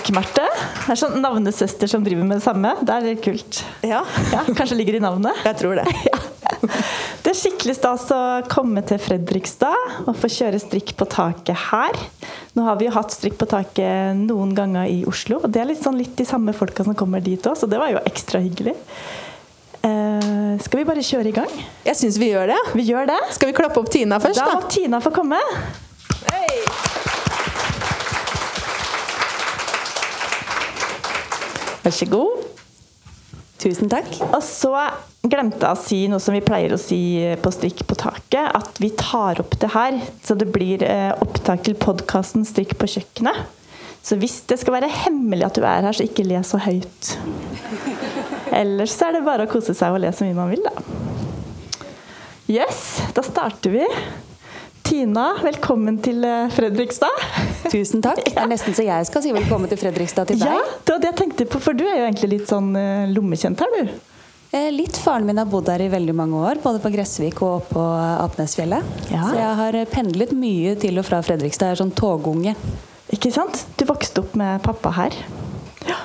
takk, 0.00 0.14
Marte. 0.16 0.46
Det 0.86 0.94
er 0.94 0.98
sånn 0.98 1.20
navnesøster 1.20 1.90
som 1.90 2.04
driver 2.04 2.24
med 2.24 2.38
det 2.40 2.44
samme. 2.44 2.72
Det 2.80 2.94
er 2.94 3.04
litt 3.04 3.22
kult. 3.24 3.60
Ja. 3.84 4.00
Ja, 4.32 4.42
kanskje 4.56 4.78
ligger 4.78 4.96
i 4.96 5.02
navnet. 5.04 5.36
Jeg 5.44 5.60
tror 5.60 5.80
det. 5.80 5.88
Ja. 6.10 6.18
Det 7.22 7.30
er 7.30 7.36
skikkelig 7.36 7.74
stas 7.76 8.06
å 8.12 8.18
komme 8.50 8.82
til 8.84 8.98
Fredrikstad 9.00 10.06
og 10.08 10.16
få 10.18 10.28
kjøre 10.32 10.58
strikk 10.60 10.92
på 10.98 11.06
taket 11.08 11.56
her. 11.70 11.96
Nå 12.56 12.64
har 12.66 12.78
vi 12.80 12.88
jo 12.88 12.94
hatt 12.94 13.14
strikk 13.14 13.36
på 13.40 13.46
taket 13.48 14.18
noen 14.18 14.52
ganger 14.56 14.88
i 14.90 14.98
Oslo, 15.08 15.38
og 15.44 15.52
det 15.52 15.62
er 15.62 15.70
litt, 15.70 15.82
sånn 15.84 16.00
litt 16.00 16.16
de 16.18 16.26
samme 16.28 16.52
folka 16.56 16.84
som 16.84 16.96
kommer 16.98 17.22
dit 17.24 17.46
òg, 17.46 17.56
så 17.60 17.68
det 17.70 17.80
var 17.80 17.92
jo 17.94 18.02
ekstra 18.08 18.42
hyggelig. 18.42 18.74
Uh, 19.84 20.58
skal 20.64 20.82
vi 20.82 20.88
bare 20.90 21.06
kjøre 21.06 21.30
i 21.30 21.36
gang? 21.38 21.54
Jeg 21.86 22.00
syns 22.02 22.18
vi 22.20 22.32
gjør 22.32 22.50
det. 22.50 22.58
Vi 22.74 22.88
gjør 22.90 23.12
det. 23.12 23.20
Skal 23.36 23.52
vi 23.52 23.56
klappe 23.60 23.80
opp 23.80 23.92
Tina 23.94 24.20
først, 24.20 24.40
Da 24.42 24.50
da? 24.50 24.58
må 24.58 24.72
Tina 24.74 25.04
få 25.04 25.14
komme. 25.14 25.40
Vær 31.84 31.94
så 31.94 32.08
god. 32.10 32.46
Tusen 33.60 33.90
takk. 33.92 34.08
Og 34.30 34.40
så 34.44 34.72
glemte 35.20 35.66
jeg 35.66 35.76
å 35.76 35.80
si 35.80 36.00
noe 36.08 36.22
som 36.22 36.32
vi 36.36 36.42
pleier 36.44 36.72
å 36.72 36.80
si 36.80 37.00
på 37.42 37.52
Strikk 37.52 37.84
på 37.88 37.96
taket, 38.00 38.48
at 38.56 38.80
vi 38.80 38.88
tar 38.96 39.42
opp 39.42 39.56
det 39.60 39.72
her, 39.74 39.98
så 40.24 40.36
det 40.38 40.48
blir 40.54 40.84
eh, 40.86 41.12
opptak 41.20 41.66
til 41.66 41.76
podkasten 41.80 42.46
Strikk 42.48 42.78
på 42.80 42.88
kjøkkenet. 42.94 43.44
Så 44.00 44.16
hvis 44.16 44.38
det 44.48 44.56
skal 44.62 44.78
være 44.78 44.88
hemmelig 45.02 45.44
at 45.50 45.58
du 45.58 45.64
er 45.66 45.84
her, 45.84 45.92
så 45.92 46.06
ikke 46.06 46.24
le 46.24 46.40
så 46.46 46.60
høyt. 46.64 47.12
Ellers 48.56 48.96
er 49.04 49.18
det 49.18 49.26
bare 49.26 49.44
å 49.44 49.50
kose 49.50 49.76
seg 49.76 49.92
og 49.92 50.00
le 50.02 50.12
så 50.16 50.24
mye 50.24 50.38
man 50.38 50.48
vil, 50.54 50.64
da. 50.64 50.72
Yes, 52.50 52.80
da 53.14 53.22
starter 53.22 53.76
vi. 53.76 53.84
Tina, 54.86 55.26
velkommen 55.44 55.98
til 56.02 56.22
eh, 56.26 56.48
Fredrikstad. 56.54 57.24
Tusen 57.70 58.02
takk. 58.04 58.22
Det 58.30 58.38
er 58.40 58.48
nesten 58.50 58.74
så 58.76 58.84
jeg 58.86 59.06
skal 59.08 59.22
si 59.24 59.32
velkommen 59.34 59.70
til 59.70 59.78
Fredrikstad 59.80 60.30
til 60.30 60.40
deg. 60.40 60.54
Ja, 60.54 60.78
det 60.86 60.94
var 60.94 61.02
det 61.02 61.10
jeg 61.12 61.18
tenkte 61.20 61.46
på, 61.52 61.60
for 61.62 61.76
du 61.76 61.84
er 61.86 61.98
jo 62.00 62.06
egentlig 62.08 62.30
litt 62.38 62.48
sånn 62.50 62.70
eh, 62.78 63.04
lommekjent 63.12 63.60
her, 63.62 63.76
du. 63.76 63.92
Eh, 64.56 64.66
Litt. 64.74 64.96
Faren 64.98 65.28
min 65.28 65.38
har 65.38 65.46
bodd 65.46 65.68
her 65.70 65.82
i 65.84 65.90
veldig 65.92 66.14
mange 66.18 66.40
år, 66.42 66.58
både 66.64 66.80
på 66.82 66.90
Gressvik 66.90 67.38
og 67.46 67.68
på 67.70 67.82
Apnesfjellet. 68.24 68.88
Ja. 69.12 69.28
Så 69.28 69.36
jeg 69.38 69.52
har 69.60 69.78
pendlet 69.92 70.32
mye 70.34 70.72
til 70.82 70.98
og 70.98 71.06
fra 71.06 71.20
Fredrikstad. 71.22 71.70
Jeg 71.70 71.78
er 71.78 71.82
sånn 71.84 71.94
togunge. 71.94 72.56
Ikke 73.14 73.30
sant? 73.34 73.62
Du 73.78 73.84
vokste 73.86 74.24
opp 74.24 74.34
med 74.38 74.58
pappa 74.66 74.90
her. 74.96 75.14
Ja, 75.86 76.00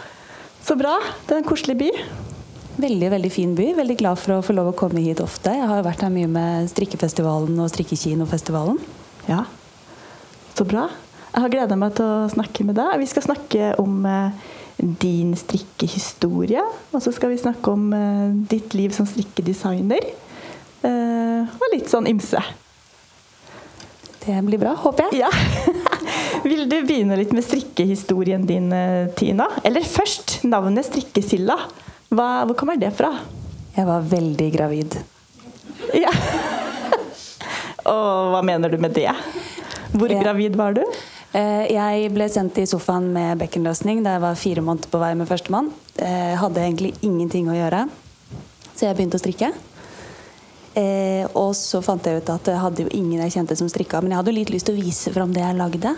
Så 0.66 0.78
bra. 0.78 0.94
Det 1.26 1.34
er 1.34 1.42
en 1.42 1.48
koselig 1.50 1.78
by. 1.82 1.89
Veldig 2.76 3.08
veldig 3.14 3.31
fin 3.31 3.54
by. 3.56 3.70
Veldig 3.78 3.95
glad 4.02 4.20
for 4.20 4.36
å 4.36 4.44
få 4.44 4.54
lov 4.56 4.73
å 4.73 4.76
komme 4.76 5.00
hit 5.04 5.22
ofte. 5.23 5.54
Jeg 5.56 5.68
har 5.70 5.86
vært 5.86 6.04
her 6.04 6.12
mye 6.12 6.28
med 6.28 6.68
strikkefestivalen 6.73 7.56
og 7.64 7.72
strikkekinofestivalen. 7.72 8.82
Ja, 9.32 9.45
Så 10.56 10.64
bra. 10.64 10.86
Jeg 11.36 11.44
har 11.44 11.52
gleda 11.52 11.76
meg 11.76 11.95
til 11.98 12.06
å 12.08 12.28
snakke 12.32 12.64
med 12.64 12.78
deg. 12.80 12.94
Vi 13.02 13.08
skal 13.12 13.26
snakke 13.26 13.73
om 13.82 14.06
eh, 14.08 14.52
din 14.80 15.34
strikkehistorie. 15.36 16.62
Og 16.95 17.02
så 17.04 17.12
skal 17.12 17.34
vi 17.34 17.40
snakke 17.42 17.73
om 17.73 17.90
eh, 17.92 18.30
ditt 18.52 18.76
liv 18.76 18.94
som 18.95 19.08
strikkedesigner. 19.08 20.08
Eh, 20.88 21.58
og 21.60 21.66
litt 21.73 21.92
sånn 21.92 22.08
ymse. 22.08 22.39
Det 24.23 24.38
blir 24.48 24.64
bra, 24.64 24.78
håper 24.80 25.12
jeg. 25.12 25.26
Ja. 25.26 25.32
Vil 26.48 26.70
du 26.72 26.78
begynne 26.88 27.20
litt 27.20 27.36
med 27.36 27.44
strikkehistorien 27.44 28.48
din, 28.48 28.72
Tina? 29.20 29.49
Eller 29.67 29.83
først 29.83 30.39
navnet 30.48 30.88
Strikkesilla. 30.88 31.58
Hva, 32.14 32.45
hvor 32.48 32.55
kommer 32.58 32.77
det 32.80 32.92
fra? 32.95 33.11
Jeg 33.76 33.88
var 33.88 34.05
veldig 34.08 34.48
gravid. 34.54 34.95
Ja. 35.98 36.11
Og 37.92 38.32
hva 38.33 38.42
mener 38.45 38.71
du 38.71 38.77
med 38.82 38.93
det? 38.95 39.10
Hvor 39.95 40.11
Ja. 40.11 40.21
gravid 40.23 40.55
var 40.60 40.73
du? 40.77 40.82
Eh, 41.36 41.67
Jeg 41.73 42.11
ble 42.16 42.27
sendt 42.32 42.58
i 42.61 42.66
sofaen 42.70 43.10
med 43.14 43.38
bekkenløsning 43.42 44.04
da 44.05 44.16
jeg 44.16 44.21
var 44.23 44.36
fire 44.39 44.61
måneder 44.64 44.89
på 44.92 44.99
vei 45.02 45.14
med 45.16 45.27
førstemann. 45.27 45.71
Jeg 45.99 46.38
Hadde 46.39 46.61
egentlig 46.64 46.93
ingenting 47.04 47.48
å 47.52 47.55
gjøre, 47.58 47.86
så 48.76 48.87
jeg 48.87 48.95
begynte 48.98 49.20
å 49.20 49.23
strikke. 49.23 49.52
Eh, 50.76 51.23
og 51.36 51.54
så 51.55 51.80
fant 51.83 52.04
jeg 52.04 52.20
ut 52.22 52.30
at 52.33 52.48
jeg 52.52 52.60
hadde 52.60 52.83
jo 52.83 52.89
ingen 52.92 53.22
jeg 53.23 53.32
kjente 53.37 53.55
som 53.55 53.67
strikka, 53.72 54.02
men 54.04 54.11
jeg 54.11 54.17
hadde 54.20 54.32
jo 54.33 54.39
litt 54.39 54.49
lyst 54.52 54.66
til 54.67 54.76
å 54.76 54.82
vise 54.83 55.11
fram 55.16 55.32
det 55.32 55.39
jeg 55.43 55.55
lagde. 55.55 55.95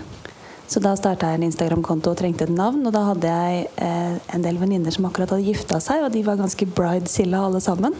Så 0.67 0.81
da 0.83 0.91
starta 0.99 1.29
jeg 1.31 1.39
en 1.39 1.47
Instagram-konto 1.47 2.11
og 2.11 2.19
trengte 2.19 2.43
et 2.43 2.51
navn. 2.51 2.81
Og 2.87 2.91
da 2.95 3.05
hadde 3.07 3.31
jeg 3.31 3.67
eh, 3.79 4.17
en 4.35 4.43
del 4.43 4.59
venninner 4.59 4.91
som 4.91 5.07
akkurat 5.07 5.31
hadde 5.31 5.47
gifta 5.47 5.79
seg, 5.83 6.03
og 6.03 6.11
de 6.11 6.25
var 6.27 6.39
ganske 6.39 6.67
bridezilla 6.75 7.45
alle 7.47 7.61
sammen. 7.63 7.95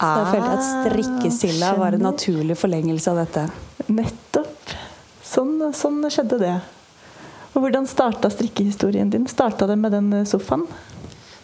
Så 0.00 0.10
da 0.16 0.26
følte 0.32 0.48
jeg 0.48 0.56
at 0.56 0.68
strikkesilla 0.68 1.74
var 1.78 1.94
en 1.94 2.06
naturlig 2.08 2.56
forlengelse 2.58 3.12
av 3.12 3.20
dette. 3.20 3.46
Nettopp. 3.92 4.74
Sånn, 5.30 5.58
sånn 5.76 6.02
skjedde 6.10 6.40
det. 6.40 6.54
Og 7.52 7.62
hvordan 7.62 7.86
starta 7.86 8.30
strikkehistorien 8.32 9.10
din? 9.12 9.28
Starta 9.30 9.68
det 9.70 9.76
med 9.78 9.94
den 9.94 10.10
eh, 10.16 10.26
sofaen? 10.26 10.66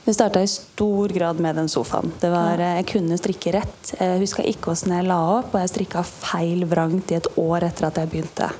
Det 0.06 0.15
starta 0.15 0.42
i 0.42 0.50
stor 0.50 1.10
grad 1.15 1.41
med 1.42 1.59
den 1.59 1.69
sofaen. 1.70 2.12
Det 2.19 2.31
var, 2.34 2.59
eh, 2.59 2.81
Jeg 2.81 2.91
kunne 2.97 3.19
strikke 3.19 3.54
rett. 3.60 3.94
Jeg 3.94 4.22
huska 4.25 4.42
ikke 4.42 4.75
åssen 4.75 4.94
jeg 4.94 5.06
la 5.06 5.22
opp, 5.38 5.54
og 5.54 5.62
jeg 5.62 5.75
strikka 5.76 6.03
feil 6.06 6.66
vrangt 6.66 7.15
i 7.15 7.20
et 7.20 7.31
år 7.38 7.70
etter 7.70 7.92
at 7.92 8.03
jeg 8.03 8.10
begynte. 8.10 8.50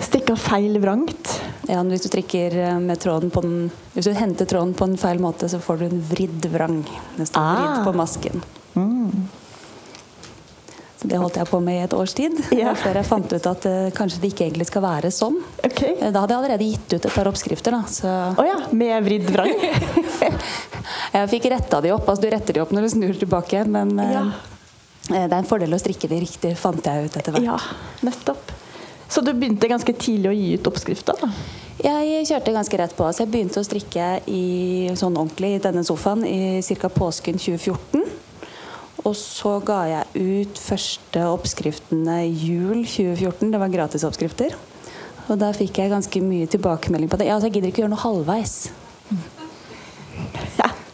Stikka 0.00 0.36
feil 0.36 0.76
vrangt? 0.82 1.30
Ja, 1.68 1.80
hvis 1.82 2.04
du 2.04 2.18
eh, 2.18 2.78
med 2.78 3.00
tråden 3.00 3.30
på 3.32 3.40
den 3.42 3.70
Hvis 3.94 4.04
du 4.04 4.12
henter 4.14 4.44
tråden 4.46 4.74
på 4.76 4.84
en 4.84 4.96
feil 5.00 5.18
måte, 5.18 5.48
så 5.48 5.58
får 5.58 5.78
du 5.80 5.84
en 5.86 6.02
vridd 6.10 6.46
vrang. 6.52 6.82
Det 7.16 7.26
står 7.28 7.40
Ah. 7.40 7.56
vridd 7.56 7.84
på 7.84 7.92
masken. 7.96 8.42
Mm. 8.76 9.28
Så 10.96 11.08
det 11.08 11.18
holdt 11.20 11.36
jeg 11.36 11.46
på 11.48 11.60
med 11.60 11.74
i 11.80 11.84
et 11.84 11.92
års 11.94 12.14
tid. 12.14 12.32
Ja. 12.56 12.74
Før 12.82 12.94
jeg 13.00 13.06
fant 13.06 13.32
ut 13.32 13.46
at 13.46 13.66
uh, 13.66 13.90
kanskje 13.96 14.20
det 14.20 14.30
ikke 14.32 14.46
egentlig 14.46 14.66
skal 14.68 14.82
være 14.84 15.10
sånn. 15.12 15.40
Ok. 15.64 15.82
Eh, 15.82 16.10
Da 16.12 16.20
hadde 16.22 16.34
jeg 16.34 16.40
allerede 16.42 16.68
gitt 16.70 16.92
ut 16.96 17.04
et 17.08 17.14
par 17.14 17.28
oppskrifter, 17.32 17.72
da. 17.72 17.82
Så 17.88 18.08
Å 18.36 18.46
ja, 18.46 18.58
med 18.72 19.04
vridd 19.04 19.30
vrang? 19.32 19.52
jeg 21.16 21.32
fikk 21.32 21.48
retta 21.52 21.80
de 21.84 21.92
opp. 21.96 22.08
Altså 22.08 22.22
du 22.26 22.30
retter 22.32 22.52
de 22.56 22.60
opp 22.64 22.72
når 22.76 22.86
du 22.86 22.92
snur 22.96 23.16
tilbake, 23.20 23.64
men 23.68 23.96
uh, 23.98 24.12
Ja. 24.12 24.26
det 25.08 25.32
er 25.32 25.38
en 25.40 25.46
fordel 25.48 25.72
å 25.72 25.80
strikke 25.80 26.08
de 26.10 26.20
riktig, 26.20 26.54
fant 26.60 26.84
jeg 26.84 27.08
ut 27.10 27.16
etter 27.20 27.32
hvert. 27.36 27.44
Ja, 27.48 27.58
nettopp. 28.06 28.52
Så 29.08 29.22
du 29.22 29.32
begynte 29.32 29.70
ganske 29.70 29.92
tidlig 29.94 30.30
å 30.30 30.36
gi 30.36 30.52
ut 30.56 30.68
oppskrifter? 30.70 31.18
da? 31.22 31.30
Jeg 31.86 32.24
kjørte 32.26 32.54
ganske 32.54 32.78
rett 32.80 32.94
på. 32.96 33.06
Så 33.12 33.22
jeg 33.22 33.32
begynte 33.32 33.60
å 33.60 33.66
strikke 33.66 34.06
i, 34.32 34.88
sånn 34.96 35.16
ordentlig 35.16 35.56
i 35.56 35.62
denne 35.62 35.84
sofaen 35.86 36.24
i 36.26 36.62
ca. 36.80 36.90
påsken 36.92 37.38
2014. 37.38 38.06
Og 39.06 39.14
så 39.14 39.58
ga 39.62 39.82
jeg 39.90 40.24
ut 40.24 40.58
første 40.58 41.26
oppskriftene 41.30 42.22
jul 42.24 42.82
2014. 42.82 43.52
Det 43.52 43.60
var 43.62 43.74
gratisoppskrifter. 43.74 44.56
Og 45.26 45.38
da 45.38 45.52
fikk 45.54 45.78
jeg 45.82 45.92
ganske 45.92 46.22
mye 46.22 46.48
tilbakemelding 46.50 47.10
på 47.10 47.20
det. 47.20 47.28
Ja, 47.28 47.36
altså, 47.36 47.50
jeg 47.50 47.58
gidder 47.58 47.72
ikke 47.72 47.82
å 47.82 47.86
gjøre 47.86 47.94
noe 47.94 48.04
halvveis. 48.06 48.56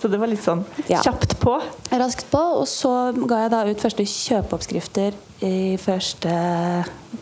Så 0.03 0.09
det 0.11 0.19
var 0.19 0.27
litt 0.27 0.43
sånn 0.43 0.65
Ja. 0.91 0.99
kjapt 1.07 1.37
på? 1.39 1.55
Raskt 1.95 2.27
på. 2.33 2.41
Og 2.59 2.67
så 2.67 2.91
ga 3.27 3.43
jeg 3.45 3.51
da 3.53 3.61
ut 3.71 3.79
første 3.85 4.03
kjøpeoppskrifter 4.03 5.15
i 5.47 5.77
første 5.79 6.33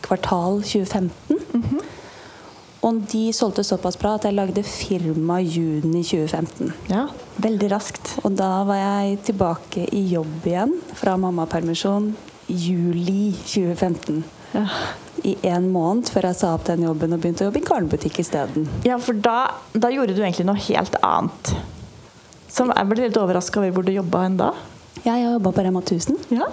kvartal 0.01 0.63
2015. 0.65 1.37
Og 2.81 2.97
de 3.11 3.27
solgte 3.37 3.61
såpass 3.61 3.93
bra 4.01 4.15
at 4.17 4.23
jeg 4.25 4.33
lagde 4.33 4.63
firma 4.65 5.37
juni 5.45 6.01
2015. 6.01 6.71
Ja, 6.89 7.03
Veldig 7.41 7.69
raskt. 7.71 8.15
Og 8.25 8.33
da 8.37 8.63
var 8.65 8.75
jeg 8.81 9.19
tilbake 9.29 9.85
i 9.93 10.01
jobb 10.15 10.45
igjen 10.49 10.73
fra 10.97 11.13
mammapermisjon 11.21 12.15
juli 12.49 13.31
2015. 13.45 14.23
Ja. 14.55 14.65
I 15.23 15.35
en 15.53 15.69
måned 15.71 16.09
før 16.09 16.25
jeg 16.31 16.35
sa 16.41 16.55
opp 16.55 16.65
den 16.65 16.81
jobben 16.87 17.13
og 17.13 17.21
begynte 17.21 17.45
å 17.45 17.51
jobbe 17.51 17.61
i 17.61 17.67
garnbutikk 17.69 18.17
isteden. 18.23 18.65
Ja, 18.83 18.97
for 18.97 19.13
da, 19.13 19.51
da 19.77 19.89
gjorde 19.93 20.15
du 20.17 20.21
egentlig 20.23 20.47
noe 20.49 20.57
helt 20.65 20.97
annet. 21.05 21.53
Som 22.51 22.73
jeg 22.75 22.89
ble 22.89 23.07
litt 23.07 23.17
overraska 23.19 23.61
over 23.61 23.71
hvor 23.75 23.87
du 23.87 23.93
jobba 23.95 24.25
hen 24.25 24.35
da. 24.41 24.51
Ja, 25.05 25.15
jeg 25.15 25.29
jobba 25.29 25.53
på 25.55 25.63
Rema 25.65 25.81
1000. 25.81 26.19
Ja. 26.35 26.49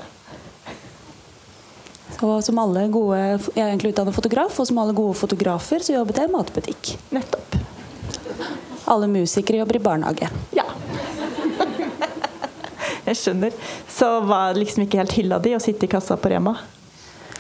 Og 2.25 2.39
som 2.43 2.59
alle 2.63 2.87
gode, 2.91 3.19
jeg 3.19 3.41
er 3.63 3.69
egentlig 3.69 3.93
utdannet 3.93 4.17
fotograf, 4.17 4.57
og 4.59 4.67
som 4.67 4.79
alle 4.83 4.95
gode 4.97 5.15
fotografer 5.19 5.83
så 5.85 5.95
jobbet 5.95 6.19
jeg 6.19 6.31
i 6.31 6.35
matbutikk. 6.35 6.95
Nettopp. 7.15 7.59
Alle 8.89 9.11
musikere 9.11 9.61
jobber 9.61 9.79
i 9.79 9.83
barnehage. 9.85 10.31
Ja. 10.57 10.65
Jeg 13.09 13.17
skjønner. 13.17 13.55
Så 13.89 14.09
var 14.29 14.53
det 14.53 14.65
liksom 14.65 14.85
ikke 14.85 15.01
helt 15.01 15.15
hylla 15.17 15.39
di 15.43 15.55
å 15.57 15.63
sitte 15.63 15.87
i 15.87 15.93
kassa 15.93 16.19
på 16.21 16.31
Rema? 16.33 16.57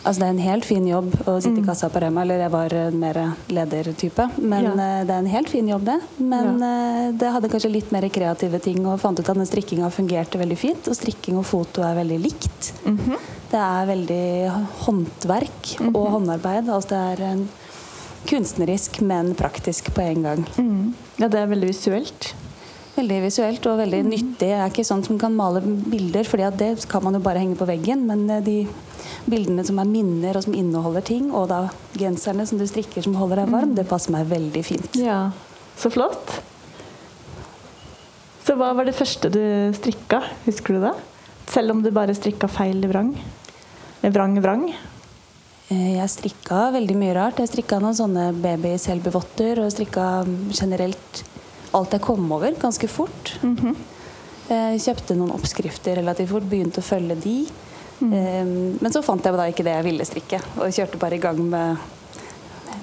Altså 0.08 0.22
Det 0.22 0.26
er 0.28 0.32
en 0.32 0.40
helt 0.40 0.64
fin 0.64 0.87
jobb 0.88 1.10
å 1.28 1.34
sitte 1.44 1.60
i 1.60 1.64
kassa 1.66 1.90
på 1.93 2.00
Rema, 2.00 2.22
eller 2.25 2.40
jeg 2.40 2.52
var 2.55 2.75
mer 2.96 3.19
ledertype. 3.52 4.25
Men 4.40 4.64
Ja. 4.64 4.72
eh, 4.72 5.05
det 5.05 5.12
er 5.12 5.19
en 5.19 5.26
helt 5.34 5.50
fin 5.52 5.69
jobb, 5.69 5.84
det. 5.84 5.99
Men 6.19 6.58
ja. 6.64 7.12
det 7.12 7.32
hadde 7.34 7.50
kanskje 7.52 7.70
litt 7.75 7.93
mer 7.93 8.08
kreative 8.08 8.58
ting, 8.64 8.81
og 8.87 8.99
fant 9.02 9.20
ut 9.20 9.28
at 9.28 9.37
den 9.37 9.44
strikkinga 9.46 9.90
fungerte 9.93 10.40
veldig 10.40 10.56
fint. 10.56 10.88
Og 10.88 10.96
strikking 10.96 11.37
og 11.37 11.44
foto 11.44 11.84
er 11.84 11.94
veldig 12.00 12.19
likt. 12.25 12.72
Det 13.52 13.60
er 13.60 13.87
veldig 13.93 14.25
håndverk 14.87 15.75
og 15.93 16.05
håndarbeid. 16.16 16.69
Altså 16.72 16.88
det 16.88 17.04
er 17.20 17.25
en 17.34 17.49
kunstnerisk, 18.28 19.00
men 19.04 19.34
praktisk 19.38 19.93
på 19.94 20.02
en 20.08 20.22
gang. 20.26 20.44
Mm. 20.58 20.94
Ja, 21.19 21.28
det 21.28 21.40
er 21.40 21.52
veldig 21.52 21.69
visuelt. 21.70 22.32
Veldig 22.99 23.19
visuelt 23.23 23.67
og 23.71 23.79
veldig 23.79 24.00
nyttig. 24.09 24.49
Jeg 24.50 24.59
er 24.59 24.73
ikke 24.73 24.87
sånn 24.87 25.05
som 25.06 25.19
kan 25.23 25.35
male 25.39 25.61
bilder, 25.62 26.27
fordi 26.27 26.49
det 26.59 26.71
kan 26.91 27.05
man 27.05 27.15
jo 27.15 27.23
bare 27.23 27.39
henge 27.45 27.55
på 27.59 27.69
veggen. 27.69 28.03
Men 28.09 28.25
eh, 28.35 28.43
de 28.43 28.56
bildene 29.31 29.62
som 29.67 29.79
er 29.79 29.87
minner 29.87 30.35
og 30.39 30.43
som 30.49 30.56
inneholder 30.59 31.05
ting, 31.06 31.29
og 31.31 31.47
da 31.53 31.61
genserne 31.99 32.47
som 32.49 32.59
du 32.59 32.67
strikker 32.67 33.06
som 33.06 33.15
holder 33.21 33.45
deg 33.45 33.55
varm, 33.55 33.77
det 33.79 33.87
passer 33.87 34.15
meg 34.17 34.27
veldig 34.33 34.65
fint. 34.67 34.99
Ja. 34.99 35.29
Så 35.79 35.93
flott. 35.95 36.41
Så 38.49 38.56
hva 38.59 38.73
var 38.75 38.89
det 38.89 38.97
første 38.99 39.31
du 39.31 39.41
strikka? 39.77 40.25
Husker 40.49 40.79
du 40.79 40.87
det? 40.89 40.95
Selv 41.53 41.77
om 41.77 41.85
du 41.85 41.93
bare 41.95 42.17
strikka 42.19 42.50
feil 42.50 42.83
vrang? 42.91 43.15
Vrang, 44.03 44.39
vrang? 44.43 44.69
Eh, 45.71 45.95
Jeg 46.00 46.11
strikka 46.11 46.73
veldig 46.75 46.99
mye 46.99 47.15
rart. 47.15 47.39
Jeg 47.39 47.55
strikka 47.55 47.79
noen 47.79 47.95
sånne 47.95 48.33
baby-selbuvotter 48.43 49.62
og 49.62 49.71
strikka 49.71 50.09
generelt 50.50 51.23
alt 51.75 51.93
jeg 51.93 52.00
kom 52.05 52.31
over, 52.32 52.53
ganske 52.61 52.88
fort. 52.88 53.35
Jeg 54.49 54.81
kjøpte 54.81 55.17
noen 55.19 55.35
oppskrifter 55.37 55.99
relativt 56.00 56.31
fort, 56.32 56.47
begynte 56.49 56.81
å 56.81 56.87
følge 56.87 57.17
de. 57.20 57.37
Eh, 58.00 58.44
Men 58.81 58.93
så 58.94 59.03
fant 59.05 59.25
jeg 59.25 59.35
da 59.37 59.47
ikke 59.50 59.65
det 59.67 59.75
jeg 59.76 59.85
ville 59.85 60.05
strikke, 60.09 60.41
og 60.56 60.73
kjørte 60.73 60.99
bare 61.03 61.19
i 61.19 61.23
gang 61.23 61.38
med 61.50 61.76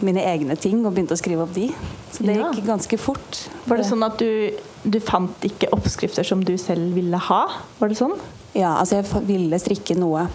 mine 0.04 0.22
egne 0.28 0.58
ting 0.60 0.84
og 0.86 0.94
begynte 0.94 1.16
å 1.16 1.18
skrive 1.22 1.46
opp 1.46 1.54
de. 1.56 1.70
Så 2.12 2.26
det 2.26 2.36
Ja. 2.36 2.52
gikk 2.52 2.66
ganske 2.68 2.98
fort. 3.00 3.48
Var 3.66 3.78
det 3.78 3.86
sånn 3.86 4.04
at 4.06 4.18
du, 4.20 4.52
du 4.84 5.00
fant 5.00 5.40
ikke 5.42 5.70
oppskrifter 5.72 6.24
som 6.26 6.44
du 6.44 6.58
selv 6.58 6.94
ville 6.94 7.18
ha? 7.18 7.48
Var 7.80 7.88
det 7.90 7.98
sånn? 7.98 8.18
Ja, 8.54 8.76
altså 8.80 9.02
jeg 9.02 9.26
ville 9.26 9.58
strikke 9.60 9.96
noe 9.98 10.28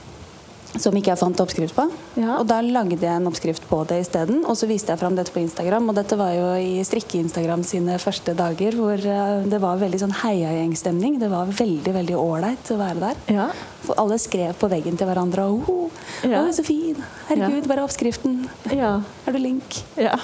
som 0.78 0.94
ikke 0.94 1.10
jeg 1.10 1.18
fant 1.18 1.40
oppskrift 1.42 1.74
på. 1.74 1.84
Ja. 2.20 2.36
Og 2.38 2.46
da 2.46 2.60
lagde 2.62 2.98
jeg 3.02 3.10
en 3.10 3.26
oppskrift 3.30 3.64
på 3.70 3.80
det 3.90 4.00
isteden. 4.04 4.44
Og 4.46 4.54
så 4.60 4.68
viste 4.70 4.92
jeg 4.92 5.00
fram 5.00 5.16
dette 5.18 5.32
på 5.34 5.40
Instagram. 5.42 5.88
Og 5.90 5.96
dette 5.98 6.18
var 6.20 6.30
jo 6.36 6.50
i 6.62 6.84
strikke-Instagram 6.86 7.64
sine 7.66 7.96
første 8.02 8.34
dager, 8.38 8.76
hvor 8.78 8.94
eh, 9.00 9.46
det 9.50 9.60
var 9.62 9.80
veldig 9.82 10.00
sånn 10.04 10.14
heiagjengstemning. 10.22 11.18
Det 11.22 11.30
var 11.32 11.50
veldig, 11.50 11.94
veldig 11.98 12.18
ålreit 12.20 12.70
å 12.70 12.78
være 12.80 13.02
der. 13.08 13.22
Ja. 13.34 13.48
For 13.86 13.98
alle 13.98 14.20
skrev 14.22 14.54
på 14.60 14.70
veggen 14.70 15.00
til 15.00 15.10
hverandre 15.10 15.48
og 15.50 15.70
oh, 15.72 16.02
Ja. 16.28 16.44
å, 16.44 16.52
så 16.54 16.62
fin! 16.66 17.00
Herregud, 17.30 17.66
bare 17.70 17.82
oppskriften. 17.86 18.44
Ja. 18.76 19.00
Har 19.26 19.32
du 19.36 19.42
link? 19.42 19.82
ja. 19.98 20.18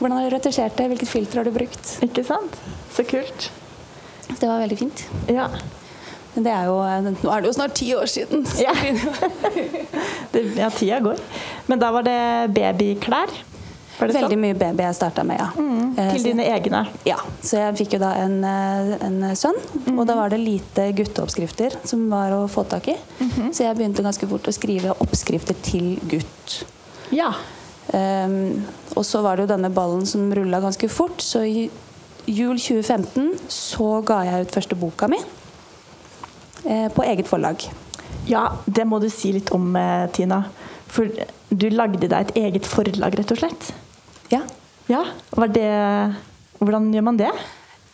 Hvordan 0.00 0.16
har 0.16 0.30
du 0.30 0.32
retusjert 0.32 0.78
det? 0.78 0.86
Hvilket 0.88 1.10
filter 1.10 1.42
har 1.42 1.44
du 1.44 1.52
brukt? 1.52 1.90
Ikke 2.06 2.22
sant? 2.24 2.54
Så 2.94 3.04
kult. 3.04 3.50
Det 4.30 4.48
var 4.48 4.62
veldig 4.62 4.78
fint. 4.80 5.02
Ja. 5.28 5.50
Men 6.34 6.44
det 6.46 6.52
er 6.54 6.64
jo, 6.70 6.76
eh, 6.86 7.10
nå 7.24 7.30
er 7.34 7.40
det 7.42 7.48
jo 7.50 7.56
snart 7.56 7.74
ti 7.74 7.88
år 7.98 8.06
siden. 8.10 8.44
Ja. 8.60 8.74
det 10.32 10.42
ja, 10.56 10.70
tida 10.70 11.00
går. 11.02 11.18
Men 11.66 11.80
da 11.82 11.90
var 11.94 12.06
det 12.06 12.18
babyklær? 12.54 13.32
Var 14.00 14.08
det 14.08 14.14
Veldig 14.16 14.30
sånn? 14.32 14.40
mye 14.40 14.56
baby 14.56 14.84
jeg 14.86 14.96
starta 14.96 15.24
med, 15.28 15.36
ja. 15.42 15.48
Mm, 15.60 15.90
Eh, 15.98 16.12
til 16.14 16.20
så- 16.22 16.28
dine 16.30 16.44
egne? 16.48 16.78
Ja, 17.04 17.16
så 17.42 17.58
jeg 17.58 17.74
fikk 17.82 17.92
jo 17.94 17.98
da 18.00 18.12
en, 18.22 18.38
eh, 18.44 18.96
en 19.04 19.18
sønn, 19.36 19.58
og 19.98 20.06
da 20.06 20.14
var 20.14 20.30
det 20.30 20.38
lite 20.40 20.86
gutteoppskrifter 20.96 21.74
som 21.84 22.08
var 22.08 22.30
å 22.32 22.48
få 22.48 22.64
tak 22.66 22.88
i. 22.88 22.96
Så 23.52 23.64
jeg 23.66 23.76
begynte 23.76 24.02
ganske 24.06 24.26
fort 24.30 24.46
å 24.48 24.54
skrive 24.54 24.94
oppskrifter 25.02 25.54
til 25.62 25.96
gutt. 26.08 26.62
Ja. 27.12 27.34
Um, 27.92 28.64
og 28.96 29.02
så 29.04 29.20
var 29.20 29.36
det 29.36 29.48
jo 29.48 29.56
denne 29.56 29.68
ballen 29.74 30.06
som 30.06 30.30
rulla 30.32 30.60
ganske 30.62 30.88
fort, 30.88 31.18
så 31.18 31.42
i 31.44 31.68
jul 32.26 32.56
2015 32.56 33.34
så 33.48 34.02
ga 34.04 34.22
jeg 34.24 34.46
ut 34.46 34.52
første 34.54 34.76
boka 34.78 35.08
mi 35.10 35.18
på 36.64 37.04
eget 37.06 37.28
forlag. 37.28 37.64
ja, 38.30 38.46
det 38.66 38.84
må 38.86 38.98
du 39.00 39.08
si 39.10 39.32
litt 39.32 39.50
om, 39.54 39.74
eh, 39.76 40.06
Tina. 40.14 40.44
For 40.90 41.08
du 41.50 41.68
lagde 41.70 42.08
deg 42.08 42.18
et 42.18 42.36
eget 42.36 42.66
forlag, 42.66 43.14
rett 43.18 43.32
og 43.32 43.38
slett? 43.38 43.70
Ja. 44.30 44.42
Ja. 44.90 45.04
Var 45.30 45.54
det 45.54 45.70
Hvordan 46.60 46.90
gjør 46.92 47.04
man 47.06 47.16
det? 47.16 47.30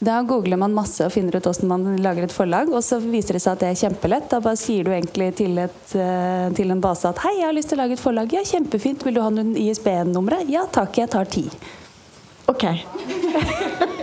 Da 0.03 0.19
googler 0.27 0.59
man 0.61 0.75
masse 0.75 1.05
og 1.07 1.13
finner 1.15 1.39
ut 1.39 1.45
hvordan 1.47 1.69
man 1.71 1.85
lager 2.03 2.27
et 2.27 2.35
forlag, 2.35 2.69
og 2.69 2.83
så 2.85 2.99
viser 3.01 3.37
det 3.37 3.43
seg 3.45 3.55
at 3.55 3.63
det 3.63 3.69
er 3.71 3.79
kjempelett. 3.81 4.27
Da 4.29 4.41
bare 4.45 4.59
sier 4.61 4.85
du 4.85 4.91
egentlig 4.91 5.31
til, 5.39 5.57
et, 5.63 5.95
eh, 5.95 6.51
til 6.57 6.71
en 6.75 6.83
base 6.83 7.09
at 7.09 7.23
'hei, 7.23 7.39
jeg 7.39 7.47
har 7.47 7.55
lyst 7.55 7.69
til 7.71 7.79
å 7.79 7.83
lage 7.83 7.93
et 7.93 8.03
forlag'. 8.03 8.33
'Ja, 8.33 8.43
kjempefint. 8.43 9.05
Vil 9.05 9.15
du 9.15 9.23
ha 9.23 9.31
noen 9.31 9.55
ISBN-numre?' 9.57 10.45
'Ja 10.51 10.67
takk, 10.67 10.99
jeg 10.99 11.11
tar 11.11 11.25
ti'. 11.25 11.51
Ok. 12.49 12.65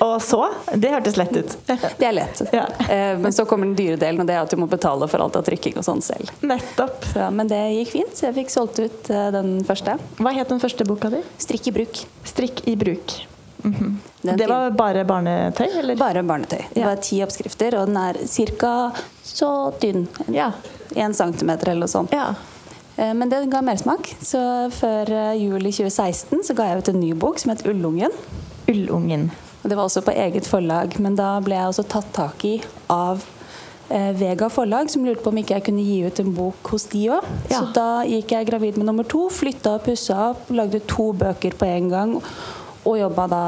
Og 0.00 0.22
så? 0.24 0.40
Det 0.80 0.88
hørtes 0.94 1.16
lett 1.20 1.34
ut. 1.36 1.56
Det 1.66 2.06
er 2.08 2.12
lett. 2.16 2.40
Ja. 2.56 2.64
Eh, 2.88 3.18
Men 3.20 3.32
så 3.36 3.44
kommer 3.44 3.66
den 3.68 3.74
dyre 3.76 3.96
delen, 4.00 4.20
og 4.22 4.26
det 4.30 4.34
er 4.34 4.40
at 4.46 4.50
du 4.50 4.56
må 4.56 4.66
betale 4.70 5.08
for 5.12 5.20
alt 5.20 5.36
av 5.36 5.44
trykking 5.44 5.76
og 5.76 5.84
sånn 5.84 6.00
selv. 6.04 6.30
Nettopp. 6.40 7.04
Så, 7.12 7.26
men 7.36 7.50
det 7.50 7.58
gikk 7.74 7.90
fint, 7.92 8.14
så 8.16 8.30
jeg 8.30 8.38
fikk 8.38 8.54
solgt 8.54 8.80
ut 8.80 9.10
eh, 9.12 9.26
den 9.34 9.58
første. 9.68 9.98
Hva 10.20 10.32
het 10.36 10.48
den 10.48 10.62
første 10.62 10.86
boka 10.88 11.10
di? 11.12 11.20
Strikk 11.44 11.68
i 11.68 11.74
bruk. 11.76 12.00
Strikk 12.24 12.62
i 12.72 12.76
bruk. 12.80 13.16
Mm 13.62 13.74
-hmm. 13.76 13.96
Det 14.36 14.46
var 14.48 14.70
bare 14.70 15.04
barnetøy, 15.04 15.66
eller? 15.78 15.96
Bare 15.96 16.22
barnetøy. 16.22 16.64
Det 16.74 16.84
var 16.84 16.96
ti 16.96 17.22
oppskrifter, 17.22 17.74
og 17.80 17.86
den 17.86 17.96
er 17.96 18.16
ca. 18.56 18.92
så 19.24 19.70
tynn. 19.80 20.06
Ja. 20.32 20.52
Én 20.94 21.12
centimeter 21.14 21.68
eller 21.68 21.80
noe 21.80 21.88
sånt. 21.88 22.12
ja. 22.12 22.34
Eh, 22.96 23.14
Men 23.14 23.28
det 23.28 23.50
ga 23.50 23.60
mersmak. 23.62 24.14
Så 24.22 24.70
før 24.70 25.34
jul 25.36 25.66
i 25.66 25.72
2016 25.72 26.42
så 26.44 26.54
ga 26.54 26.64
jeg 26.64 26.78
ut 26.78 26.88
en 26.88 27.00
ny 27.00 27.12
bok 27.14 27.38
som 27.38 27.50
het 27.50 27.66
Ullungen. 27.66 28.10
Ullungen. 28.68 29.30
Og 29.60 29.68
det 29.68 29.76
var 29.76 29.84
også 29.84 30.02
på 30.04 30.14
eget 30.16 30.48
forlag, 30.48 30.96
men 31.02 31.18
da 31.18 31.34
ble 31.44 31.58
jeg 31.58 31.68
også 31.68 31.84
tatt 31.92 32.08
tak 32.16 32.44
i 32.48 32.54
av 32.92 33.20
eh, 33.92 34.12
Vega 34.16 34.48
forlag, 34.52 34.88
som 34.92 35.04
lurte 35.04 35.24
på 35.24 35.32
om 35.32 35.40
ikke 35.42 35.58
jeg 35.58 35.66
kunne 35.68 35.84
gi 35.84 35.98
ut 36.06 36.22
en 36.22 36.32
bok 36.36 36.72
hos 36.72 36.88
de 36.92 37.04
òg. 37.12 37.28
Ja. 37.50 37.58
Så 37.58 37.74
da 37.76 37.88
gikk 38.08 38.32
jeg 38.36 38.48
gravid 38.48 38.80
med 38.80 38.88
nummer 38.88 39.08
to, 39.08 39.26
flytta 39.34 39.76
og 39.76 39.84
pussa 39.84 40.30
opp, 40.30 40.48
lagde 40.54 40.80
to 40.88 41.10
bøker 41.20 41.56
på 41.60 41.68
en 41.68 41.92
gang, 41.92 42.16
og 42.88 42.96
jobba 43.02 43.28
da 43.30 43.44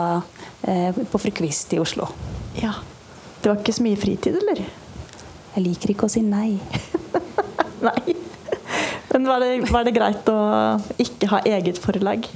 eh, 0.68 0.92
på 0.92 1.22
Frukvist 1.22 1.72
i 1.72 1.80
Oslo. 1.80 2.10
Ja. 2.60 2.76
Det 3.40 3.48
var 3.48 3.62
ikke 3.62 3.74
så 3.74 3.86
mye 3.86 3.98
fritid, 3.98 4.36
eller? 4.44 4.60
Jeg 5.56 5.64
liker 5.64 5.94
ikke 5.94 6.08
å 6.08 6.12
si 6.12 6.20
nei. 6.24 6.58
Nei. 7.88 8.14
Men 9.12 9.26
var 9.28 9.42
det, 9.42 9.48
var 9.72 9.84
det 9.84 9.92
greit 9.96 10.28
å 10.30 10.38
ikke 11.02 11.28
ha 11.32 11.40
eget 11.48 11.80
forlag? 11.82 12.28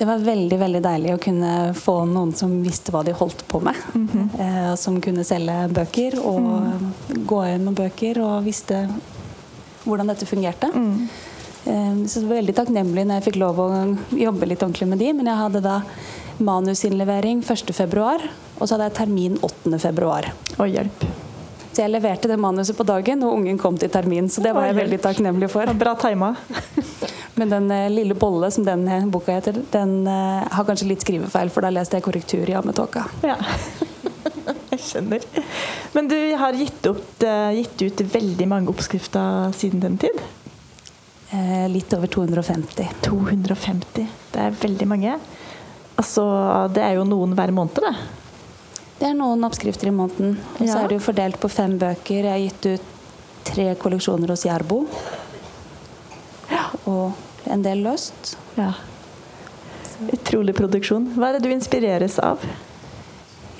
Det 0.00 0.06
var 0.08 0.22
veldig 0.24 0.56
veldig 0.56 0.80
deilig 0.80 1.10
å 1.12 1.20
kunne 1.20 1.48
få 1.76 1.94
noen 2.08 2.30
som 2.32 2.54
visste 2.64 2.88
hva 2.94 3.02
de 3.04 3.12
holdt 3.12 3.42
på 3.50 3.60
med. 3.60 3.76
eh, 4.40 4.74
som 4.80 4.96
kunne 5.04 5.26
selge 5.28 5.56
bøker 5.76 6.16
og 6.24 7.18
gå 7.28 7.40
gjennom 7.44 7.76
bøker 7.76 8.22
og 8.24 8.46
visste 8.46 8.86
hvordan 9.84 10.08
dette 10.08 10.24
fungerte. 10.24 10.70
Eh, 10.72 12.00
så 12.08 12.22
det 12.22 12.30
var 12.30 12.40
veldig 12.40 12.56
takknemlig 12.56 13.04
når 13.04 13.20
jeg 13.20 13.26
fikk 13.28 13.40
lov 13.44 13.60
å 13.60 13.68
jobbe 14.16 14.48
litt 14.48 14.64
ordentlig 14.64 14.88
med 14.88 15.04
de. 15.04 15.12
Men 15.20 15.28
jeg 15.28 15.42
hadde 15.42 15.64
da 15.68 15.76
manusinnlevering 16.40 17.44
1.2., 17.44 18.30
og 18.56 18.64
så 18.64 18.74
hadde 18.74 18.88
jeg 18.88 18.98
termin 19.02 19.36
8.2. 19.44 20.32
Og 20.56 20.66
hjelp. 20.78 21.08
Så 21.70 21.84
jeg 21.84 21.92
leverte 21.92 22.28
det 22.32 22.40
manuset 22.40 22.76
på 22.76 22.88
dagen, 22.88 23.20
og 23.22 23.36
ungen 23.36 23.60
kom 23.60 23.76
til 23.78 23.92
termin. 23.92 24.32
Så 24.32 24.40
det 24.40 24.56
var 24.56 24.70
jeg 24.70 24.80
veldig 24.80 25.04
takknemlig 25.04 25.52
for. 25.52 25.76
Bra 25.76 25.92
tima. 26.00 26.34
Men 27.40 27.48
den 27.54 27.70
eh, 27.72 27.86
lille 27.88 28.14
bolle 28.20 28.50
som 28.52 28.66
den 28.66 28.82
eh, 28.88 29.06
boka 29.08 29.32
heter, 29.38 29.62
den 29.72 29.94
eh, 30.06 30.42
har 30.52 30.66
kanskje 30.68 30.90
litt 30.90 31.04
skrivefeil, 31.06 31.48
for 31.54 31.64
da 31.64 31.70
leste 31.72 31.96
jeg 31.96 32.04
korrektur 32.04 32.50
i 32.52 32.56
ammetåka. 32.58 33.06
Ja. 33.24 33.38
Jeg 34.70 34.78
skjønner. 34.86 35.24
Men 35.96 36.06
du 36.10 36.14
har 36.38 36.54
gitt, 36.54 36.84
opp, 36.86 37.22
gitt 37.56 37.82
ut 37.82 38.00
veldig 38.12 38.46
mange 38.48 38.70
oppskrifter 38.70 39.50
siden 39.58 39.82
den 39.82 39.96
tid? 39.98 40.20
Eh, 41.34 41.64
litt 41.72 41.90
over 41.96 42.06
250. 42.12 42.86
250. 43.02 44.06
Det 44.30 44.44
er 44.44 44.54
veldig 44.62 44.86
mange. 44.90 45.16
Altså, 45.98 46.24
det 46.74 46.84
er 46.86 46.96
jo 47.00 47.06
noen 47.08 47.34
hver 47.38 47.52
måned, 47.56 47.80
det. 47.82 47.94
Det 49.00 49.08
er 49.10 49.16
noen 49.18 49.42
oppskrifter 49.48 49.90
i 49.90 49.94
måneden. 49.96 50.36
Og 50.58 50.62
så 50.62 50.70
Ja. 50.70 50.84
er 50.84 50.88
det 50.92 51.00
jo 51.00 51.06
fordelt 51.08 51.40
på 51.42 51.50
fem 51.50 51.74
bøker. 51.80 52.28
Jeg 52.28 52.30
har 52.30 52.44
gitt 52.46 52.70
ut 52.70 53.44
tre 53.50 53.66
kolleksjoner 53.74 54.30
hos 54.34 54.46
Jerbo. 54.46 54.84
Og 56.86 57.12
en 57.52 57.62
del 57.66 57.84
løst. 57.84 58.34
Ja. 58.56 58.72
Utrolig 60.14 60.56
produksjon. 60.56 61.12
Hva 61.16 61.30
er 61.30 61.38
det 61.38 61.46
du 61.48 61.54
inspireres 61.54 62.18
av? 62.24 62.42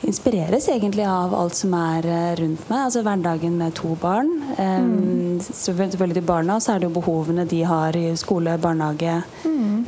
Inspireres 0.00 0.68
egentlig 0.73 1.04
av 1.04 1.35
alt 1.37 1.59
som 1.59 1.75
er 1.76 2.06
eh, 2.09 2.30
rundt 2.40 2.64
meg. 2.70 2.87
Altså 2.87 3.02
hverdagen 3.04 3.59
med 3.61 3.75
to 3.76 3.92
barn. 4.00 4.30
Um, 4.56 5.37
så 5.44 5.75
selvfølgelig 5.75 6.25
barna, 6.26 6.56
så 6.61 6.75
er 6.75 6.80
det 6.80 6.88
jo 6.88 6.97
behovene 6.97 7.44
de 7.49 7.61
har 7.68 7.97
i 7.97 8.09
skole, 8.18 8.56
barnehage. 8.59 9.20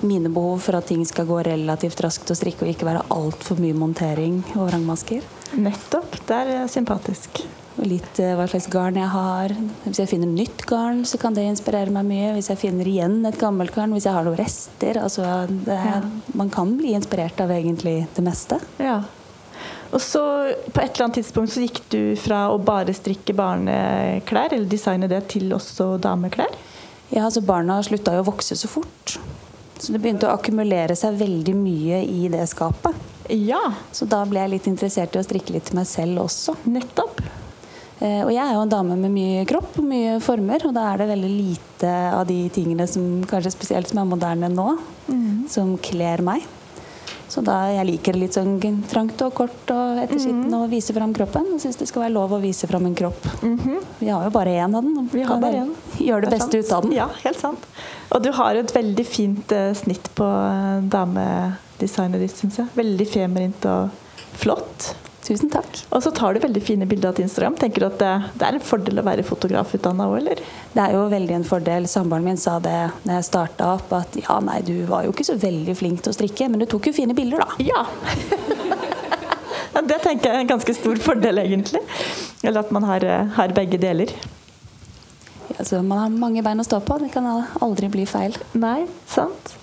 Mine 0.03 0.29
behov 0.29 0.59
for 0.67 0.77
at 0.77 0.89
ting 0.91 1.05
skal 1.07 1.29
gå 1.29 1.41
relativt 1.47 2.01
raskt 2.05 2.31
og 2.35 2.39
strikke 2.39 2.67
og 2.67 2.75
ikke 2.75 2.89
være 2.91 3.07
altfor 3.15 3.61
mye 3.63 3.77
montering 3.79 4.43
og 4.57 4.69
vrangmasker. 4.69 5.25
Nettopp. 5.57 6.21
Det 6.29 6.39
er 6.43 6.55
eh, 6.59 6.71
sympatisk. 6.71 7.45
Og 7.79 7.87
litt 7.89 8.19
eh, 8.21 8.35
hva 8.37 8.45
slags 8.51 8.69
garn 8.73 8.99
jeg 9.01 9.09
har. 9.09 9.55
Hvis 9.87 10.03
jeg 10.03 10.11
finner 10.11 10.29
nytt 10.29 10.67
garn, 10.69 11.05
så 11.09 11.19
kan 11.21 11.35
det 11.37 11.47
inspirere 11.49 11.93
meg 11.95 12.05
mye. 12.09 12.35
Hvis 12.37 12.51
jeg 12.53 12.61
finner 12.61 12.89
igjen 12.89 13.21
et 13.29 13.39
gammelt 13.41 13.73
garn, 13.75 13.95
hvis 13.97 14.07
jeg 14.09 14.17
har 14.17 14.27
noen 14.27 14.39
rester. 14.41 15.01
Altså, 15.01 15.25
det, 15.49 15.79
Ja. 15.79 16.01
Man 16.37 16.51
kan 16.53 16.77
bli 16.77 16.93
inspirert 16.97 17.41
av 17.41 17.51
egentlig 17.51 18.07
det 18.15 18.25
meste. 18.25 18.61
Ja. 18.79 19.01
Og 19.93 20.01
så 20.01 20.23
på 20.73 20.81
et 20.81 20.95
eller 20.95 21.05
annet 21.05 21.19
tidspunkt 21.21 21.53
så 21.53 21.65
gikk 21.65 21.83
du 21.93 22.17
fra 22.17 22.47
å 22.53 22.59
bare 22.61 22.95
strikke 22.97 23.35
barneklær, 23.37 24.53
eller 24.53 24.69
designe 24.69 25.09
det, 25.09 25.27
til 25.29 25.53
også 25.53 25.99
dameklær? 26.01 26.55
Ja, 27.13 27.27
altså 27.27 27.43
Barna 27.45 27.77
slutta 27.85 28.15
jo 28.17 28.23
å 28.25 28.29
vokse 28.31 28.57
så 28.57 28.71
fort. 28.73 29.19
Så 29.77 29.93
det 29.93 30.01
begynte 30.01 30.29
å 30.31 30.37
akkumulere 30.37 30.97
seg 30.97 31.19
veldig 31.21 31.55
mye 31.59 32.01
i 32.09 32.29
det 32.33 32.47
skapet. 32.49 32.97
Ja, 33.33 33.61
Så 33.93 34.07
da 34.09 34.25
ble 34.29 34.41
jeg 34.41 34.51
litt 34.55 34.67
interessert 34.71 35.15
i 35.15 35.21
å 35.21 35.25
strikke 35.27 35.53
litt 35.55 35.69
til 35.69 35.77
meg 35.77 35.87
selv 35.91 36.25
også. 36.25 36.57
nettopp. 36.65 37.21
Eh, 38.03 38.23
og 38.25 38.33
jeg 38.35 38.43
er 38.43 38.57
jo 38.57 38.65
en 38.65 38.73
dame 38.73 38.97
med 38.99 39.13
mye 39.15 39.45
kropp 39.47 39.77
og 39.79 39.87
mye 39.87 40.17
former, 40.25 40.65
og 40.67 40.75
da 40.75 40.89
er 40.91 41.03
det 41.03 41.13
veldig 41.13 41.31
lite 41.31 41.93
av 42.17 42.25
de 42.27 42.41
tingene 42.55 42.89
som 42.91 43.23
kanskje 43.31 43.55
spesielt 43.55 43.91
som 43.91 44.03
er 44.03 44.11
moderne 44.11 44.51
nå, 44.51 44.73
som 45.51 45.77
kler 45.83 46.25
meg. 46.27 46.43
Så 47.33 47.41
da 47.41 47.55
jeg 47.73 47.87
liker 47.89 48.13
det 48.13 48.21
litt 48.21 48.35
sånn 48.37 48.59
trangt 48.91 49.23
og 49.25 49.31
kort 49.33 49.71
og 49.73 50.01
ettersittende 50.03 50.59
og 50.59 50.69
vise 50.69 50.93
fram 50.93 51.15
kroppen. 51.17 51.47
Og 51.55 51.63
syns 51.63 51.79
det 51.81 51.87
skal 51.89 52.05
være 52.05 52.13
lov 52.19 52.35
å 52.37 52.41
vise 52.43 52.69
fram 52.69 52.85
en 52.91 52.97
kropp. 52.97 53.25
Vi 54.03 54.11
har 54.11 54.27
jo 54.27 54.33
bare 54.35 54.53
én 54.61 54.77
av 54.77 54.85
den. 54.85 55.09
Vi 55.09 55.25
har 55.25 55.41
bare 55.41 55.63
én. 55.63 55.71
Gjør 55.97 56.27
det 56.27 56.29
det 56.29 56.37
beste 56.37 56.61
sant. 56.61 56.67
ut 56.67 56.75
av 56.77 56.85
den. 56.85 56.93
Ja, 56.99 57.09
helt 57.23 57.41
sant. 57.41 57.65
Og 58.13 58.21
du 58.27 58.29
har 58.37 58.61
et 58.61 58.75
veldig 58.77 59.07
fint 59.09 59.55
uh, 59.57 59.71
snitt 59.79 60.11
på 60.19 60.27
eh, 60.29 60.85
damedesignet 60.93 62.21
ditt, 62.21 62.37
syns 62.37 62.61
jeg. 62.61 62.69
Veldig 62.77 63.09
feminint 63.09 63.65
og 63.71 63.89
flott. 64.43 64.93
Tusen 65.23 65.51
takk. 65.53 65.85
Og 65.95 66.03
så 66.03 66.11
tar 66.11 66.35
du 66.35 66.41
veldig 66.43 66.61
fine 66.67 66.87
bilder 66.91 67.15
til 67.15 67.29
Instagram. 67.29 67.55
Tenker 67.61 67.85
du 67.85 67.87
at 67.87 68.01
det, 68.01 68.13
det 68.41 68.47
er 68.49 68.57
en 68.59 68.65
fordel 68.67 68.99
å 68.99 69.05
være 69.07 69.23
fotografutdanna 69.27 70.09
òg, 70.11 70.17
eller? 70.19 70.43
Det 70.73 70.83
er 70.83 70.97
jo 70.97 71.05
veldig 71.13 71.37
en 71.37 71.47
fordel. 71.47 71.87
Samboeren 71.91 72.27
min 72.27 72.41
sa 72.41 72.57
det 72.63 72.75
når 73.05 73.21
jeg 73.21 73.29
starta 73.29 73.71
opp, 73.77 73.93
at 73.95 74.19
ja, 74.19 74.41
nei, 74.43 74.59
du 74.67 74.75
var 74.91 75.07
jo 75.07 75.15
ikke 75.15 75.29
så 75.31 75.39
veldig 75.39 75.77
flink 75.79 76.03
til 76.03 76.11
å 76.11 76.17
strikke, 76.17 76.51
men 76.51 76.65
du 76.65 76.67
tok 76.71 76.91
jo 76.91 76.97
fine 76.97 77.15
bilder, 77.19 77.47
da. 77.47 77.71
Ja. 77.73 77.87
Ja, 79.73 79.81
det 79.89 80.03
tenker 80.05 80.29
jeg 80.29 80.37
er 80.37 80.43
en 80.43 80.51
ganske 80.51 80.73
stor 80.77 80.99
fordel, 81.01 81.39
egentlig. 81.41 81.81
Eller 82.45 82.61
at 82.61 82.73
man 82.77 82.85
har, 82.85 83.05
eh, 83.09 83.31
har 83.39 83.55
begge 83.57 83.79
deler. 83.81 84.11
Altså, 85.57 85.81
man 85.81 85.99
har 86.03 86.11
mange 86.13 86.43
bein 86.45 86.61
å 86.61 86.67
stå 86.67 86.83
på. 86.85 86.99
Det 87.01 87.09
kan 87.15 87.25
aldri 87.63 87.89
bli 87.89 88.05
feil. 88.05 88.37
Nei, 88.53 88.83
sant. 89.09 89.55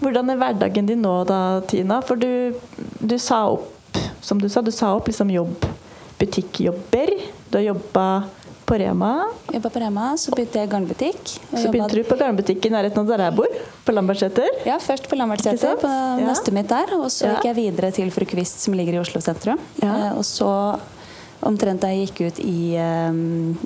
Hvordan 0.00 0.32
er 0.32 0.40
hverdagen 0.40 0.88
din 0.88 1.02
nå 1.04 1.12
da, 1.28 1.60
Tina? 1.68 2.00
For 2.00 2.16
du, 2.16 2.56
du 3.04 3.18
sa 3.20 3.42
opp, 3.52 3.68
som 4.20 4.38
du 4.40 4.48
sa, 4.48 4.62
du 4.62 4.70
sa 4.70 4.94
opp 4.96 5.06
liksom 5.10 5.30
jobb, 5.30 5.64
butikkjobber. 6.20 7.10
Du 7.50 7.58
har 7.58 7.64
jobba 7.64 8.06
på 8.66 8.78
Rema. 8.78 9.24
Jobba 9.52 9.70
på 9.70 9.80
Rema, 9.82 10.12
så 10.20 10.30
begynte 10.30 10.60
jeg 10.60 10.68
i 10.68 10.70
garnbutikk. 10.70 11.32
Så 11.58 11.70
begynte 11.72 11.96
du 11.98 12.04
på 12.06 12.14
garnbutikk 12.20 12.68
i 12.68 12.70
nærheten 12.70 13.02
av 13.02 13.08
der 13.10 13.24
jeg 13.24 13.34
bor, 13.40 13.56
på 13.86 13.94
Lambertseter. 13.96 14.46
Ja, 14.68 14.76
først 14.78 15.08
på 15.10 15.18
Lambertseter, 15.18 15.74
på 15.80 15.90
Ja. 15.90 16.20
nøstet 16.28 16.52
mitt 16.54 16.68
der. 16.68 16.94
Og 17.00 17.10
så 17.10 17.26
Ja. 17.26 17.34
gikk 17.34 17.44
jeg 17.50 17.56
videre 17.56 17.90
til 17.92 18.10
Fru 18.10 18.24
Kvist, 18.24 18.60
som 18.60 18.74
ligger 18.74 18.94
i 18.94 19.00
Oslo 19.00 19.20
sentrum. 19.20 19.58
Ja. 19.82 20.10
Eh, 20.10 20.12
og 20.18 20.22
så, 20.24 20.78
omtrent 21.42 21.80
da 21.80 21.88
jeg 21.88 22.10
gikk 22.10 22.26
ut 22.28 22.38
i, 22.38 22.76
eh, 22.76 23.12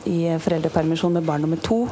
i 0.09 0.39
foreldrepermisjon 0.39 1.13
med 1.13 1.27
barn 1.27 1.43
nummer 1.43 1.61
to, 1.61 1.89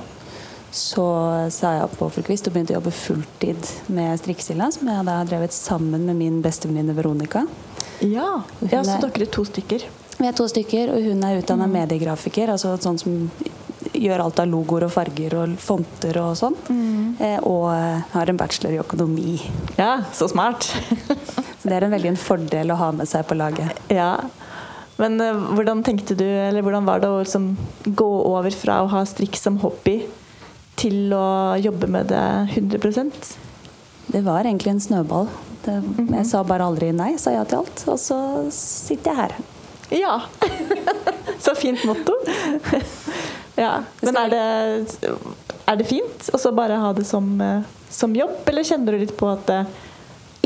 så 0.72 1.50
sa 1.52 1.74
jeg 1.74 1.82
opp 1.82 1.98
på 1.98 2.10
Fru 2.10 2.22
Kvist 2.22 2.46
og 2.46 2.54
begynte 2.54 2.72
å 2.72 2.80
jobbe 2.80 2.92
fulltid 2.92 3.90
med 3.90 4.18
strikkesilla, 4.18 4.72
som 4.72 4.88
jeg 4.88 5.04
da 5.04 5.18
har 5.18 5.26
drevet 5.26 5.52
sammen 5.52 6.06
med 6.06 6.16
min 6.16 6.40
bestevenninne 6.40 6.94
Veronica. 6.94 7.46
Ja. 8.02 8.42
Ja, 8.66 8.82
så 8.82 8.99
er- 8.99 9.09
dere 9.09 9.26
er 9.28 9.32
to 9.32 9.44
stykker. 9.49 9.85
Vi 10.18 10.26
er 10.28 10.32
to 10.37 10.44
stykker, 10.49 10.90
og 10.94 11.02
hun 11.02 11.23
er 11.25 11.40
utdanna 11.40 11.66
Mm. 11.66 11.73
mediegrafiker, 11.80 12.49
altså 12.52 12.76
sånn 12.78 12.99
som 13.00 13.30
gjør 13.92 14.21
alt 14.25 14.40
av 14.40 14.47
logoer 14.49 14.85
og 14.85 14.90
farger 14.92 15.35
og 15.38 15.56
fonter 15.59 16.16
og 16.21 16.37
sånn. 16.37 16.54
Mm. 16.68 17.21
Eh, 17.21 17.38
og 17.42 17.71
eh, 17.75 18.02
har 18.12 18.28
en 18.30 18.37
bachelor 18.37 18.73
i 18.73 18.78
økonomi. 18.82 19.40
Ja, 19.78 20.02
så 20.12 20.28
smart. 20.30 20.62
Så 21.62 21.68
det 21.71 21.76
er 21.78 21.85
en 21.85 21.92
veldig 21.92 22.09
en 22.11 22.16
fordel 22.16 22.73
å 22.73 22.76
ha 22.76 22.90
med 22.92 23.06
seg 23.06 23.25
på 23.28 23.37
laget. 23.38 23.71
ja. 23.88 24.16
Men 24.99 25.21
eh, 25.21 25.32
hvordan 25.32 25.82
tenkte 25.82 26.14
du, 26.16 26.25
eller 26.25 26.62
hvordan 26.62 26.85
var 26.85 26.99
det 27.00 27.09
å 27.09 27.21
liksom 27.23 27.56
gå 27.87 28.09
over 28.26 28.50
fra 28.50 28.82
å 28.85 28.88
ha 28.90 29.04
strikk 29.04 29.37
som 29.37 29.59
hobby 29.59 30.02
til 30.76 31.11
å 31.14 31.56
jobbe 31.62 31.88
med 31.88 32.09
det 32.09 32.49
100% 32.54 33.37
Det 34.12 34.23
var 34.25 34.42
egentlig 34.44 34.68
en 34.75 34.80
snøball. 34.80 35.28
Det, 35.64 35.76
Mhm. 35.83 36.14
Jeg 36.14 36.26
sa 36.26 36.42
bare 36.42 36.64
aldri 36.66 36.92
nei, 36.92 37.16
sa 37.16 37.31
ja 37.31 37.45
til 37.45 37.59
alt. 37.62 37.85
Og 37.88 37.99
så 37.99 38.16
sitter 38.50 39.11
jeg 39.12 39.16
her. 39.16 39.35
Ja. 39.90 40.21
Så 41.42 41.54
fint 41.59 41.85
motto. 41.85 42.14
Ja. 43.57 43.83
Men 44.00 44.16
er 44.16 44.31
det, 44.33 45.09
er 45.69 45.76
det 45.76 45.85
fint 45.87 46.31
å 46.33 46.38
så 46.40 46.54
bare 46.57 46.78
ha 46.81 46.92
det 46.97 47.04
som, 47.04 47.26
eh, 47.45 47.61
som 47.92 48.14
jobb, 48.16 48.38
eller 48.49 48.64
kjenner 48.64 48.92
du 48.97 49.02
litt 49.02 49.12
på 49.21 49.28
at 49.28 49.42
det 49.50 49.59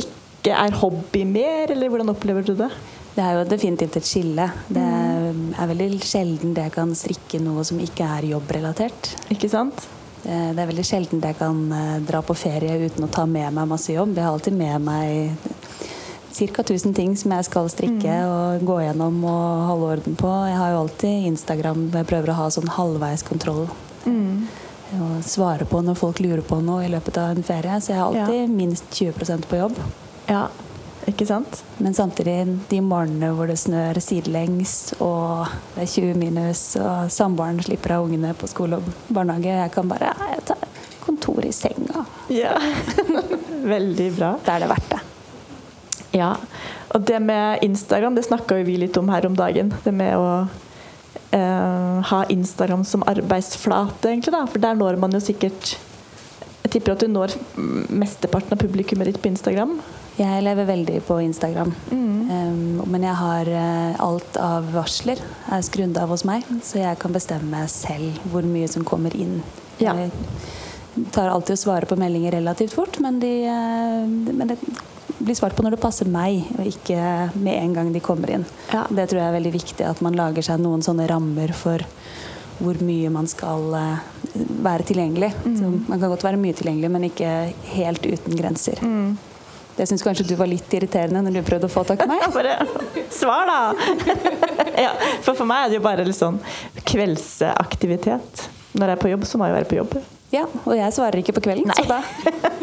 ikke 0.02 0.50
er 0.58 0.74
hobby 0.80 1.22
mer, 1.24 1.70
eller 1.70 1.88
hvordan 1.92 2.10
opplever 2.10 2.42
du 2.44 2.56
det? 2.58 2.68
Det 3.14 3.22
er 3.22 3.38
jo 3.38 3.44
definitivt 3.48 3.96
et 4.00 4.08
skille. 4.10 4.48
Det 4.68 4.82
Mhm. 4.82 5.54
er 5.54 5.66
veldig 5.70 6.00
sjelden 6.02 6.54
jeg 6.58 6.72
kan 6.74 6.90
strikke 6.98 7.40
noe 7.40 7.62
som 7.64 7.78
ikke 7.78 8.04
er 8.18 8.26
jobbrelatert. 8.34 9.14
Ikke 9.30 9.48
sant? 9.48 9.86
Eh, 10.26 10.50
Det 10.54 10.62
er 10.62 10.70
veldig 10.72 10.84
sjelden 10.86 11.22
jeg 11.22 11.38
kan 11.38 11.60
eh, 11.72 11.98
dra 12.06 12.22
på 12.22 12.34
ferie 12.34 12.78
uten 12.88 13.06
å 13.06 13.10
ta 13.12 13.26
med 13.30 13.52
meg 13.54 13.68
masse 13.70 13.94
jobb. 13.94 14.16
Jeg 14.16 14.26
har 14.26 14.34
alltid 14.34 14.56
med 14.58 14.82
meg 14.82 15.36
ca. 16.36 16.62
1000 16.62 16.94
ting 16.94 17.14
som 17.16 17.32
jeg 17.32 17.46
skal 17.46 17.70
strikke 17.72 18.16
og 18.28 18.64
gå 18.68 18.80
gjennom 18.82 19.22
og 19.24 19.66
holde 19.70 19.90
orden 19.94 20.18
på. 20.20 20.32
Jeg 20.50 20.58
har 20.60 20.74
jo 20.74 20.82
alltid 20.82 21.28
Instagram 21.30 21.86
hvor 21.88 22.02
jeg 22.02 22.10
prøver 22.10 22.32
å 22.32 22.38
ha 22.42 22.48
sånn 22.52 22.68
halvveiskontroll. 22.74 23.68
Mm. 24.04 24.46
Og 25.00 25.14
svare 25.26 25.64
på 25.66 25.80
når 25.82 25.96
folk 25.98 26.20
lurer 26.20 26.44
på 26.46 26.60
noe 26.62 26.84
i 26.84 26.90
løpet 26.92 27.16
av 27.22 27.32
en 27.32 27.46
ferie. 27.46 27.78
Så 27.80 27.94
jeg 27.94 28.02
har 28.02 28.12
alltid 28.12 28.52
minst 28.52 28.90
20% 28.92 29.48
på 29.48 29.62
jobb. 29.62 29.80
Ja, 30.28 30.48
ikke 31.06 31.26
sant? 31.28 31.60
Men 31.78 31.94
samtidig 31.94 32.36
de 32.70 32.80
morgenene 32.82 33.30
hvor 33.36 33.50
det 33.50 33.58
snør 33.60 34.00
sidelengs 34.02 34.94
og 34.98 35.46
det 35.76 35.84
er 35.84 35.92
20 35.92 36.16
minus 36.18 36.62
og 36.80 37.12
samboeren 37.14 37.60
slipper 37.62 37.96
av 37.96 38.08
ungene 38.08 38.34
på 38.38 38.48
skole 38.50 38.80
og 38.80 38.88
barnehage, 39.08 39.54
jeg 39.54 39.74
kan 39.74 39.90
bare 39.90 40.10
ja, 40.10 40.30
jeg 40.34 40.46
tar 40.50 40.64
kontor 41.06 41.44
i 41.46 41.52
senga. 41.54 42.04
Ja. 42.34 42.56
Veldig 43.76 44.08
bra. 44.16 44.32
Da 44.44 44.56
er 44.56 44.64
det 44.64 44.70
verdt 44.72 44.90
det. 44.90 45.02
Ja. 46.18 46.32
Og 46.94 47.04
det 47.06 47.20
med 47.22 47.62
Instagram, 47.62 48.16
det 48.16 48.26
snakka 48.26 48.58
jo 48.58 48.66
vi 48.66 48.78
litt 48.80 48.96
om 48.98 49.10
her 49.12 49.26
om 49.28 49.36
dagen. 49.38 49.70
Det 49.84 49.92
med 49.94 50.16
å 50.18 50.30
eh, 51.30 51.98
ha 52.10 52.20
Instagram 52.32 52.82
som 52.88 53.04
arbeidsflate, 53.06 54.10
egentlig. 54.10 54.34
da. 54.34 54.44
For 54.50 54.62
der 54.62 54.78
når 54.78 54.98
man 55.02 55.14
jo 55.14 55.22
sikkert 55.22 55.76
Jeg 56.66 56.80
tipper 56.80 56.96
at 56.96 57.02
du 57.04 57.06
når 57.06 57.30
mesteparten 57.94 58.56
av 58.56 58.58
publikummet 58.58 59.06
ditt 59.06 59.20
på 59.22 59.30
Instagram. 59.30 59.76
Jeg 60.16 60.44
lever 60.46 60.64
veldig 60.64 61.00
på 61.04 61.18
Instagram. 61.20 61.74
Mm. 61.92 62.30
Um, 62.30 62.82
men 62.88 63.04
jeg 63.04 63.16
har 63.18 63.50
uh, 63.52 63.98
alt 64.00 64.38
av 64.40 64.70
varsler 64.72 65.20
er 65.52 65.64
skrudd 65.66 65.98
av 66.00 66.12
hos 66.12 66.24
meg, 66.28 66.46
så 66.64 66.80
jeg 66.80 67.00
kan 67.02 67.12
bestemme 67.12 67.66
selv 67.68 68.16
hvor 68.32 68.46
mye 68.48 68.68
som 68.70 68.86
kommer 68.86 69.12
inn. 69.16 69.42
Ja. 69.76 69.92
Jeg 69.98 71.10
tar 71.12 71.28
alltid 71.28 71.58
å 71.58 71.60
svare 71.66 71.88
på 71.88 71.98
meldinger 72.00 72.32
relativt 72.38 72.72
fort, 72.78 72.96
men, 73.04 73.20
de, 73.20 73.32
uh, 73.44 74.08
men 74.08 74.54
det 74.54 74.58
blir 75.18 75.36
svart 75.36 75.56
på 75.58 75.66
når 75.66 75.76
det 75.76 75.82
passer 75.84 76.08
meg, 76.08 76.48
og 76.56 76.64
ikke 76.72 76.96
med 77.36 77.52
en 77.60 77.76
gang 77.76 77.92
de 77.92 78.04
kommer 78.04 78.32
inn. 78.38 78.48
Ja. 78.72 78.86
Det 78.88 79.10
tror 79.10 79.20
jeg 79.20 79.28
er 79.28 79.36
veldig 79.36 79.54
viktig, 79.58 79.84
at 79.84 80.00
man 80.04 80.16
lager 80.16 80.48
seg 80.48 80.64
noen 80.64 80.84
sånne 80.86 81.10
rammer 81.12 81.52
for 81.56 81.84
hvor 82.56 82.80
mye 82.80 83.12
man 83.12 83.28
skal 83.28 83.68
uh, 83.76 84.04
være 84.64 84.88
tilgjengelig. 84.88 85.34
Mm. 85.44 85.80
Man 85.90 86.00
kan 86.00 86.08
godt 86.08 86.24
være 86.24 86.40
mye 86.40 86.56
tilgjengelig, 86.56 86.94
men 86.96 87.10
ikke 87.12 87.38
helt 87.76 88.06
uten 88.08 88.40
grenser. 88.40 88.80
Mm. 88.80 89.18
Det 89.76 89.84
syns 89.88 90.02
kanskje 90.04 90.24
du 90.28 90.34
var 90.40 90.48
litt 90.48 90.72
irriterende 90.72 91.20
når 91.26 91.34
du 91.36 91.42
prøvde 91.46 91.68
å 91.68 91.72
få 91.72 91.82
tak 91.84 92.00
i 92.04 92.08
meg? 92.08 92.22
Bare 92.36 92.54
svar, 93.12 93.46
da! 93.50 93.58
ja, 94.86 94.92
for 95.24 95.34
for 95.36 95.44
meg 95.48 95.66
er 95.66 95.72
det 95.74 95.78
jo 95.80 95.84
bare 95.84 96.04
litt 96.06 96.16
sånn 96.16 96.38
kveldsaktivitet. 96.88 98.46
Når 98.76 98.92
jeg 98.92 98.96
er 98.96 99.02
på 99.02 99.10
jobb, 99.12 99.26
så 99.28 99.38
må 99.40 99.48
jeg 99.50 99.56
være 99.58 99.68
på 99.70 99.78
jobb. 99.80 99.98
Ja, 100.32 100.46
og 100.64 100.74
jeg 100.76 100.92
svarer 100.96 101.20
ikke 101.20 101.36
på 101.36 101.44
kvelden, 101.46 101.70
Nei. 101.70 101.76
så 101.76 101.84
da 101.88 102.00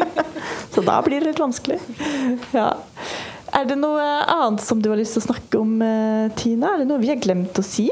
Så 0.74 0.82
da 0.82 0.98
blir 1.06 1.22
det 1.22 1.30
litt 1.30 1.38
vanskelig. 1.40 1.78
Ja. 2.52 2.66
Er 3.54 3.66
det 3.70 3.76
noe 3.78 4.02
annet 4.02 4.62
som 4.66 4.80
du 4.82 4.88
har 4.90 4.98
lyst 4.98 5.14
til 5.14 5.22
å 5.22 5.26
snakke 5.28 5.60
om, 5.62 5.76
eh, 5.86 6.26
Tina? 6.34 6.72
Er 6.74 6.82
det 6.82 6.88
noe 6.90 6.98
vi 6.98 7.12
har 7.12 7.20
glemt 7.22 7.54
å 7.54 7.62
si? 7.64 7.86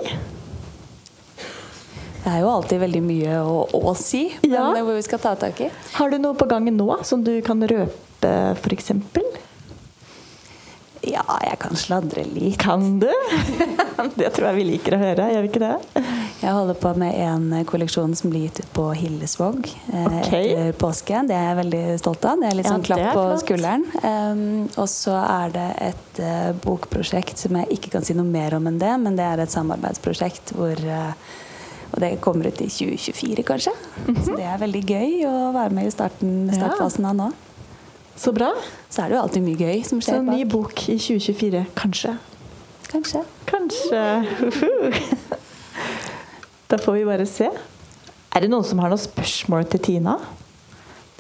Det 2.23 2.31
er 2.31 2.41
jo 2.43 2.51
alltid 2.51 2.83
veldig 2.83 3.03
mye 3.07 3.39
å, 3.47 3.63
å 3.71 3.95
si, 3.99 4.25
men 4.43 4.51
Ja. 4.53 4.67
hvor 4.83 4.95
vi 4.99 5.03
skal 5.07 5.23
ta 5.23 5.33
tak 5.39 5.61
i. 5.63 5.71
Har 5.95 6.11
du 6.11 6.19
noe 6.23 6.35
på 6.39 6.47
gangen 6.51 6.77
nå 6.79 6.91
som 7.07 7.23
du 7.27 7.33
kan 7.47 7.63
røpe, 7.63 7.95
f.eks.? 8.29 8.93
Ja, 11.03 11.25
jeg 11.43 11.59
kan 11.59 11.75
sladre 11.75 12.23
litt. 12.31 12.61
Kan 12.63 13.01
du? 13.03 13.11
det 14.21 14.29
tror 14.37 14.53
jeg 14.53 14.59
vi 14.61 14.67
liker 14.69 14.95
å 14.95 15.01
høre, 15.01 15.27
gjør 15.35 15.43
vi 15.43 15.51
ikke 15.51 15.63
det? 15.65 16.05
Jeg 16.43 16.55
holder 16.55 16.79
på 16.79 16.93
med 16.99 17.17
en 17.23 17.67
kolleksjon 17.67 18.15
som 18.19 18.31
blir 18.31 18.47
gitt 18.47 18.63
ut 18.63 18.71
på 18.75 18.85
Hillesvåg 18.99 19.67
eh, 19.67 20.07
okay. 20.07 20.53
etter 20.55 20.79
påske. 20.79 21.25
Det 21.27 21.35
er 21.35 21.49
jeg 21.51 21.59
veldig 21.59 21.83
stolt 22.03 22.27
av. 22.31 22.39
Det 22.43 22.49
er 22.49 22.59
litt 22.59 22.71
sånn 22.71 22.87
klapp 22.87 23.05
på 23.15 23.27
skulderen. 23.43 23.87
Um, 24.03 24.43
og 24.79 24.89
så 24.91 25.19
er 25.23 25.55
det 25.55 25.69
et 25.91 26.23
uh, 26.23 26.51
bokprosjekt 26.63 27.47
som 27.47 27.59
jeg 27.59 27.79
ikke 27.79 27.95
kan 27.97 28.07
si 28.07 28.15
noe 28.19 28.27
mer 28.27 28.59
om 28.59 28.71
enn 28.71 28.79
det, 28.83 28.95
men 29.03 29.19
det 29.19 29.27
er 29.27 29.43
et 29.43 29.55
samarbeidsprosjekt 29.55 30.55
hvor 30.59 30.83
uh, 30.87 31.15
og 31.93 32.01
det 32.01 32.15
kommer 32.25 32.49
ut 32.49 32.61
i 32.65 32.71
2024, 32.73 33.43
kanskje. 33.45 33.73
Så 34.25 34.33
det 34.33 34.47
er 34.49 34.61
veldig 34.63 34.81
gøy 34.81 35.27
å 35.29 35.35
være 35.53 35.75
med 35.77 35.91
i 35.91 35.93
starten, 35.93 36.47
startfasen 36.49 37.05
av 37.11 37.19
nå. 37.19 37.27
Så 38.17 38.33
bra. 38.37 38.53
Så 38.93 39.03
er 39.03 39.09
det 39.09 39.17
jo 39.17 39.23
alltid 39.23 39.43
mye 39.47 39.57
gøy 39.57 39.83
som 39.89 40.01
Så 40.05 40.13
bak. 40.13 40.21
en 40.21 40.27
ny 40.37 40.45
bok 40.45 40.83
i 40.89 40.99
2024, 41.01 41.65
kanskje. 41.79 42.17
Kanskje. 42.93 43.23
Kanskje. 43.49 44.03
Da 46.69 46.79
får 46.79 46.93
vi 46.99 47.05
bare 47.09 47.27
se. 47.29 47.49
Er 48.33 48.41
det 48.45 48.51
noen 48.53 48.65
som 48.65 48.79
har 48.81 48.89
noen 48.93 49.01
spørsmål 49.01 49.67
til 49.73 49.81
Tina? 49.81 50.19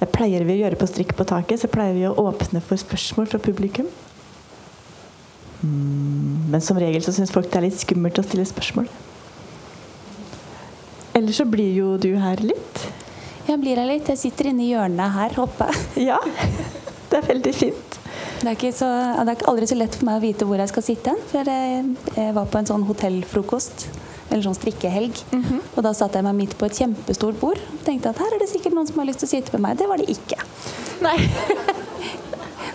Det 0.00 0.08
pleier 0.12 0.44
vi 0.48 0.56
å 0.56 0.60
gjøre 0.64 0.78
på 0.80 0.88
Strikk 0.88 1.12
på 1.16 1.24
taket. 1.28 1.60
Så 1.62 1.68
pleier 1.72 1.94
vi 1.96 2.06
å 2.08 2.14
åpne 2.18 2.60
for 2.64 2.76
spørsmål 2.80 3.28
fra 3.30 3.38
publikum. 3.42 3.88
Hmm, 5.62 6.48
Men 6.50 6.60
som 6.60 6.76
regel 6.80 7.02
så 7.04 7.12
syns 7.14 7.30
folk 7.32 7.48
det 7.52 7.60
er 7.60 7.66
litt 7.68 7.78
skummelt 7.80 8.18
å 8.18 8.24
stille 8.26 8.44
spørsmål. 8.48 8.88
Eller 11.14 11.32
så 11.36 11.44
blir 11.48 11.72
jo 11.76 11.96
du 12.00 12.10
her 12.18 12.40
litt. 12.42 12.86
Jeg 13.46 13.60
blir 13.60 13.76
her 13.76 13.86
litt. 13.88 14.08
Jeg 14.08 14.18
sitter 14.18 14.48
inne 14.50 14.64
i 14.64 14.72
hjørnet 14.72 15.12
her 15.16 15.38
oppe. 15.44 15.68
Ja. 16.00 16.18
Det 17.12 17.18
er 17.20 17.26
veldig 17.28 17.52
fint. 17.54 17.98
Det 18.42 18.48
er, 18.48 18.54
ikke 18.56 18.72
så, 18.74 18.88
det 19.20 19.28
er 19.28 19.36
ikke 19.36 19.50
aldri 19.52 19.66
så 19.70 19.76
lett 19.78 19.94
for 19.98 20.08
meg 20.08 20.16
å 20.18 20.22
vite 20.24 20.46
hvor 20.48 20.58
jeg 20.62 20.70
skal 20.72 20.82
sitte. 20.86 21.12
hen, 21.12 21.20
For 21.30 21.50
jeg, 21.52 21.84
jeg 22.16 22.34
var 22.38 22.48
på 22.50 22.58
en 22.62 22.68
sånn 22.70 22.86
hotellfrokost, 22.88 23.84
eller 24.30 24.42
sånn 24.46 24.56
strikkehelg. 24.56 25.20
Og 25.76 25.80
da 25.84 25.92
satte 25.94 26.18
jeg 26.18 26.26
meg 26.26 26.38
midt 26.40 26.56
på 26.58 26.66
et 26.66 26.78
kjempestort 26.80 27.38
bord 27.42 27.60
og 27.60 27.84
tenkte 27.86 28.10
at 28.14 28.18
her 28.24 28.32
er 28.34 28.40
det 28.42 28.48
sikkert 28.50 28.74
noen 28.78 28.88
som 28.88 28.98
har 29.02 29.06
lyst 29.10 29.20
til 29.22 29.28
å 29.28 29.32
sitte 29.36 29.52
med 29.54 29.62
meg. 29.68 29.78
Det 29.82 29.88
var 29.92 30.00
det 30.02 30.08
ikke. 30.16 30.40
Nei. 31.04 31.18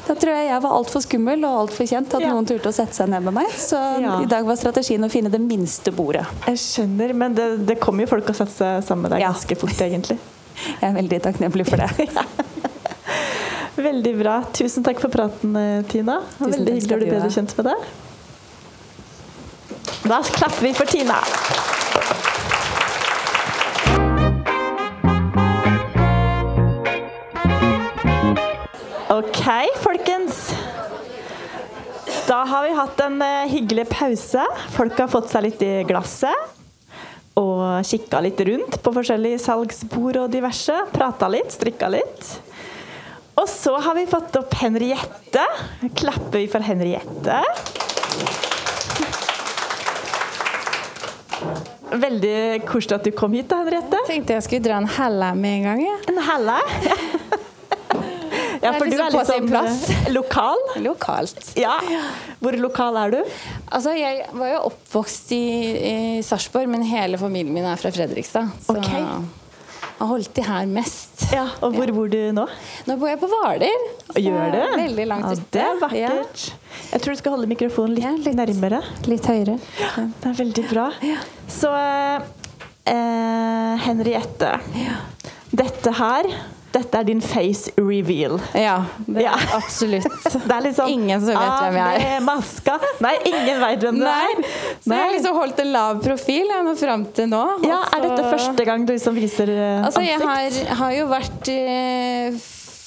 Da 0.08 0.14
tror 0.16 0.32
jeg 0.32 0.46
jeg 0.48 0.62
var 0.64 0.72
altfor 0.72 1.02
skummel 1.04 1.42
og 1.44 1.56
altfor 1.66 1.88
kjent 1.90 2.14
at 2.16 2.24
Ja. 2.24 2.30
noen 2.32 2.46
turte 2.48 2.70
å 2.72 2.76
sette 2.76 2.96
seg 2.96 3.10
ned 3.12 3.26
med 3.26 3.34
meg. 3.36 3.50
Så 3.60 3.76
Ja. 4.00 4.22
i 4.24 4.30
dag 4.32 4.46
var 4.48 4.56
strategien 4.56 5.04
å 5.04 5.10
finne 5.12 5.28
det 5.34 5.42
minste 5.44 5.92
bordet. 5.92 6.24
Jeg 6.48 6.62
skjønner, 6.64 7.12
men 7.14 7.36
det, 7.36 7.48
det 7.68 7.76
kommer 7.84 8.06
jo 8.06 8.14
folk 8.14 8.30
og 8.32 8.38
setter 8.40 8.56
seg 8.56 8.86
sammen 8.88 9.04
med 9.10 9.12
deg 9.18 9.26
Ja. 9.26 9.34
ganske 9.34 9.58
fort, 9.60 9.76
egentlig. 9.84 10.16
Jeg 10.80 10.88
er 10.94 10.96
veldig 10.96 11.20
takknemlig 11.28 11.68
for 11.68 11.84
det. 11.84 11.90
Veldig 13.78 14.16
bra. 14.18 14.40
Tusen 14.58 14.84
takk 14.86 14.98
for 15.00 15.14
praten, 15.14 15.56
eh, 15.56 15.84
Tina. 15.86 16.22
Tusen 16.40 16.52
Veldig 16.56 16.74
hyggelig 16.80 16.96
å 16.96 17.02
bli 17.04 17.12
bedre 17.14 17.30
kjent 17.30 17.54
med 17.60 17.66
deg. 17.70 17.80
Da 20.08 20.22
klapper 20.24 20.64
vi 20.66 20.74
for 20.74 20.90
Tina. 20.90 21.20
Ok, 29.14 29.46
folkens. 29.84 30.42
Da 32.28 32.42
har 32.50 32.66
vi 32.66 32.74
hatt 32.76 33.00
en 33.06 33.22
eh, 33.22 33.48
hyggelig 33.54 33.88
pause. 33.90 34.44
Folk 34.74 34.98
har 35.00 35.08
fått 35.08 35.30
seg 35.30 35.46
litt 35.48 35.62
i 35.62 35.72
glasset. 35.88 36.56
Og 37.38 37.86
kikka 37.86 38.24
litt 38.26 38.42
rundt 38.42 38.82
på 38.82 38.94
forskjellige 38.96 39.40
salgsbord 39.46 40.24
og 40.24 40.34
diverse. 40.34 40.74
Prata 40.98 41.30
litt, 41.30 41.54
strikka 41.54 41.94
litt. 41.94 42.47
Og 43.38 43.50
så 43.50 43.76
har 43.86 43.96
vi 43.98 44.06
fått 44.10 44.36
opp 44.40 44.54
Henriette. 44.58 45.44
Klapper 45.98 46.40
vi 46.40 46.48
for 46.50 46.66
Henriette. 46.66 47.42
Veldig 51.98 52.66
koselig 52.68 52.98
at 52.98 53.06
du 53.08 53.12
kom 53.16 53.36
hit, 53.38 53.48
da, 53.52 53.62
Henriette. 53.62 54.00
Tenkte 54.10 54.36
jeg 54.36 54.46
skulle 54.46 54.66
dra 54.66 54.80
en 54.82 54.90
hella 54.98 55.32
med 55.38 55.60
en 55.60 55.68
gang. 55.70 55.84
Ja. 55.86 55.98
En 56.14 56.24
helle. 56.32 56.58
Ja, 58.58 58.72
for 58.74 58.90
du 58.90 58.96
er 58.98 59.14
liksom 59.14 59.52
lokal. 60.16 60.62
Lokalt. 60.82 61.52
Ja. 61.60 61.76
Hvor 62.42 62.56
lokal 62.58 62.98
er 63.04 63.14
du? 63.14 63.18
Altså, 63.70 63.94
jeg 63.96 64.26
var 64.34 64.50
jo 64.50 64.62
oppvokst 64.72 65.32
i, 65.38 65.42
i 65.78 65.94
Sarpsborg, 66.26 66.66
men 66.74 66.82
hele 66.90 67.20
familien 67.22 67.54
min 67.54 67.68
er 67.70 67.78
fra 67.80 67.92
Fredrikstad. 67.94 68.50
Så 68.66 68.80
Ok. 68.80 68.90
Har 70.00 70.08
holdt 70.12 70.32
til 70.38 70.46
her 70.48 70.66
mest. 70.70 71.26
Ja, 71.34 71.48
Og 71.66 71.74
hvor 71.76 71.90
bor 71.96 72.08
du 72.12 72.20
nå? 72.36 72.46
Nå 72.88 72.96
bor 73.02 73.10
jeg 73.10 73.20
på 73.20 73.28
Hvaler. 73.32 73.86
Gjør 74.16 74.52
du? 74.54 74.60
Veldig 74.80 75.06
langt 75.10 75.26
ja, 75.26 75.32
ute. 75.36 75.48
Det 75.56 75.64
er 75.66 75.80
vakkert. 75.82 76.44
Jeg 76.92 77.02
tror 77.04 77.16
du 77.18 77.20
skal 77.22 77.36
holde 77.36 77.50
mikrofonen 77.52 77.96
litt, 77.98 78.06
Ja, 78.06 78.14
litt. 78.16 78.38
nærmere. 78.38 78.80
Ja, 78.86 79.10
litt 79.12 79.26
høyere. 79.28 79.58
Det 80.22 80.30
er 80.32 80.38
veldig 80.44 80.66
bra. 80.70 80.86
Så 81.52 81.72
eh, 82.88 83.74
Henriette. 83.88 84.54
Dette 85.58 85.94
her 85.98 86.30
dette 86.76 87.00
er 87.00 87.06
din 87.08 87.22
face 87.24 87.72
reveal. 87.78 88.38
Ja, 88.58 88.84
det 89.08 89.24
Ja. 89.24 89.36
absolutt. 89.56 90.08
Det 90.48 90.52
er 90.54 90.62
liksom 90.66 90.90
Ingen 90.92 91.22
som 91.24 91.38
vet 91.40 91.62
hvem 91.64 91.78
jeg 91.80 92.02
er. 92.02 92.04
Med 92.20 92.26
maska. 92.28 92.76
Nei, 93.04 93.14
ingen 93.30 93.62
vet 93.64 93.86
hvem 93.88 94.00
du 94.02 94.06
er. 94.06 94.44
så 94.84 94.92
jeg 94.94 95.02
har 95.06 95.16
liksom 95.16 95.40
holdt 95.40 95.60
en 95.64 95.72
lav 95.74 96.02
profil 96.04 96.52
jeg, 96.52 96.76
fram 96.84 97.06
til 97.18 97.32
nå. 97.32 97.44
Ja, 97.66 97.80
altså, 97.80 97.98
Er 97.98 98.06
dette 98.10 98.30
første 98.36 98.68
gang 98.68 98.86
du 98.88 98.94
liksom 98.94 99.16
viser 99.18 99.50
ansikt? 99.50 99.88
Altså, 99.88 100.06
jeg 100.06 100.22
har, 100.22 100.78
har 100.84 100.94
jo 100.98 101.08
vært 101.12 101.52
eh, 101.56 102.40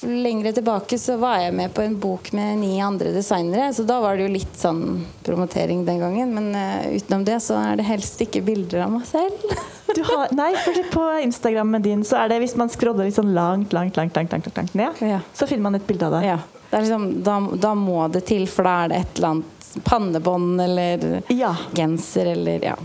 Lengre 0.02 0.52
tilbake 0.56 0.96
så 0.98 1.16
var 1.20 1.38
jeg 1.42 1.52
med 1.54 1.74
på 1.76 1.82
en 1.84 1.96
bok 2.00 2.30
med 2.32 2.58
ni 2.62 2.78
andre 2.80 3.10
designere, 3.12 3.66
så 3.76 3.82
da 3.84 3.98
var 4.00 4.16
det 4.16 4.24
jo 4.28 4.32
litt 4.32 4.54
sånn 4.56 5.02
promotering 5.26 5.82
den 5.84 6.00
gangen. 6.00 6.30
Men 6.34 6.54
uh, 6.56 6.86
utenom 6.96 7.24
det 7.26 7.36
så 7.44 7.58
er 7.60 7.76
det 7.80 7.84
helst 7.88 8.22
ikke 8.24 8.40
bilder 8.46 8.86
av 8.86 8.96
meg 8.98 9.06
selv. 9.10 9.44
Du 9.90 10.04
har, 10.06 10.28
nei, 10.38 10.52
for 10.62 10.76
på 10.92 11.04
Instagrammen 11.24 11.82
din 11.82 12.04
så 12.06 12.20
er 12.20 12.28
det 12.30 12.36
hvis 12.44 12.52
man 12.54 12.68
scroller 12.70 13.08
litt 13.08 13.16
sånn 13.16 13.32
langt, 13.34 13.72
langt, 13.74 13.96
langt, 13.98 14.14
langt, 14.14 14.30
langt, 14.36 14.50
langt 14.54 14.76
ned, 14.78 15.00
Ja. 15.02 15.16
så 15.34 15.48
finner 15.50 15.64
man 15.66 15.74
et 15.80 15.86
bilde 15.88 16.06
av 16.06 16.14
deg. 16.14 16.28
Ja, 16.28 16.36
det 16.70 16.76
er 16.78 16.84
liksom, 16.84 17.08
da, 17.26 17.34
da 17.64 17.72
må 17.74 18.04
det 18.14 18.22
til, 18.30 18.44
for 18.46 18.68
da 18.70 18.76
er 18.84 18.92
det 18.92 19.00
et 19.00 19.18
eller 19.18 19.32
annet 19.32 19.66
pannebånd 19.90 20.62
eller 20.62 21.08
Ja. 21.34 21.56
genser 21.74 22.30
eller 22.36 22.68
ja. 22.70 22.76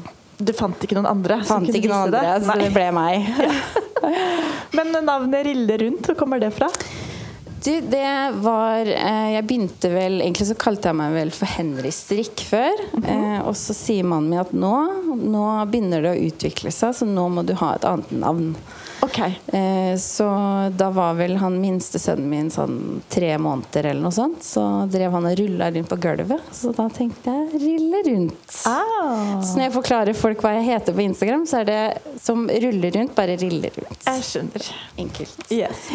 Du 0.42 0.50
fant 0.58 0.82
ikke 0.82 0.98
noen 0.98 1.08
andre 1.08 1.38
Fant 1.48 1.70
ikke 1.70 1.94
noen 1.94 2.08
andre, 2.10 2.26
det? 2.26 2.50
så 2.50 2.58
det 2.60 2.74
ble 2.74 2.90
meg. 2.98 3.30
Men 4.76 4.92
navnet 5.06 5.46
Rille 5.46 5.78
Rundt, 5.86 6.10
hvor 6.10 6.18
kommer 6.20 6.42
det 6.42 6.50
fra? 6.58 6.72
Du, 7.66 7.82
det 7.82 8.32
var 8.46 8.86
eh, 8.86 9.32
Jeg 9.34 9.46
begynte 9.48 9.90
vel 9.90 10.20
Egentlig 10.22 10.46
så 10.52 10.58
kalte 10.60 10.92
jeg 10.92 11.00
meg 11.00 11.16
vel 11.16 11.32
for 11.34 11.50
Henry 11.50 11.90
Strikk 11.94 12.44
før. 12.46 12.84
eh, 13.02 13.40
og 13.42 13.56
så 13.58 13.74
sier 13.74 14.06
mannen 14.06 14.30
min 14.30 14.44
at 14.44 14.52
nå, 14.54 14.74
nå 15.18 15.46
begynner 15.72 16.06
det 16.06 16.12
å 16.14 16.26
utvikle 16.28 16.74
seg, 16.74 16.94
så 16.94 17.08
nå 17.10 17.26
må 17.34 17.46
du 17.48 17.56
ha 17.58 17.72
et 17.76 17.88
annet 17.90 18.12
navn. 18.22 18.52
Ok. 19.02 19.20
Eh, 19.54 19.96
så 19.98 20.26
da 20.78 20.90
var 20.90 21.14
vel 21.18 21.36
han 21.38 21.60
minste 21.62 22.00
sønnen 22.00 22.30
min 22.30 22.50
sånn 22.50 23.02
tre 23.10 23.34
måneder 23.38 23.86
eller 23.92 24.02
noe 24.02 24.12
sånt. 24.16 24.42
Så 24.44 24.64
drev 24.92 25.12
han 25.12 25.26
og 25.30 25.38
rulla 25.40 25.70
rundt 25.72 25.90
på 25.92 25.98
gulvet. 26.02 26.42
Så 26.56 26.72
da 26.76 26.88
tenkte 26.90 27.32
jeg 27.34 27.62
'rille 27.62 28.02
rundt'. 28.08 28.66
Ah, 28.66 29.42
Så 29.42 29.56
når 29.58 29.64
jeg 29.70 29.74
forklarer 29.74 30.16
folk 30.16 30.42
hva 30.42 30.54
jeg 30.56 30.66
heter 30.72 30.94
på 30.94 31.02
Instagram, 31.04 31.46
så 31.46 31.60
er 31.62 31.66
det 31.66 31.98
som 32.22 32.48
ruller 32.48 32.92
rundt, 32.92 33.16
bare 33.16 33.38
riller 33.38 33.72
rundt. 33.78 34.04
jeg 34.06 34.22
skjønner. 34.24 34.72
Enkelt. 34.98 35.52
Yes. 35.52 35.90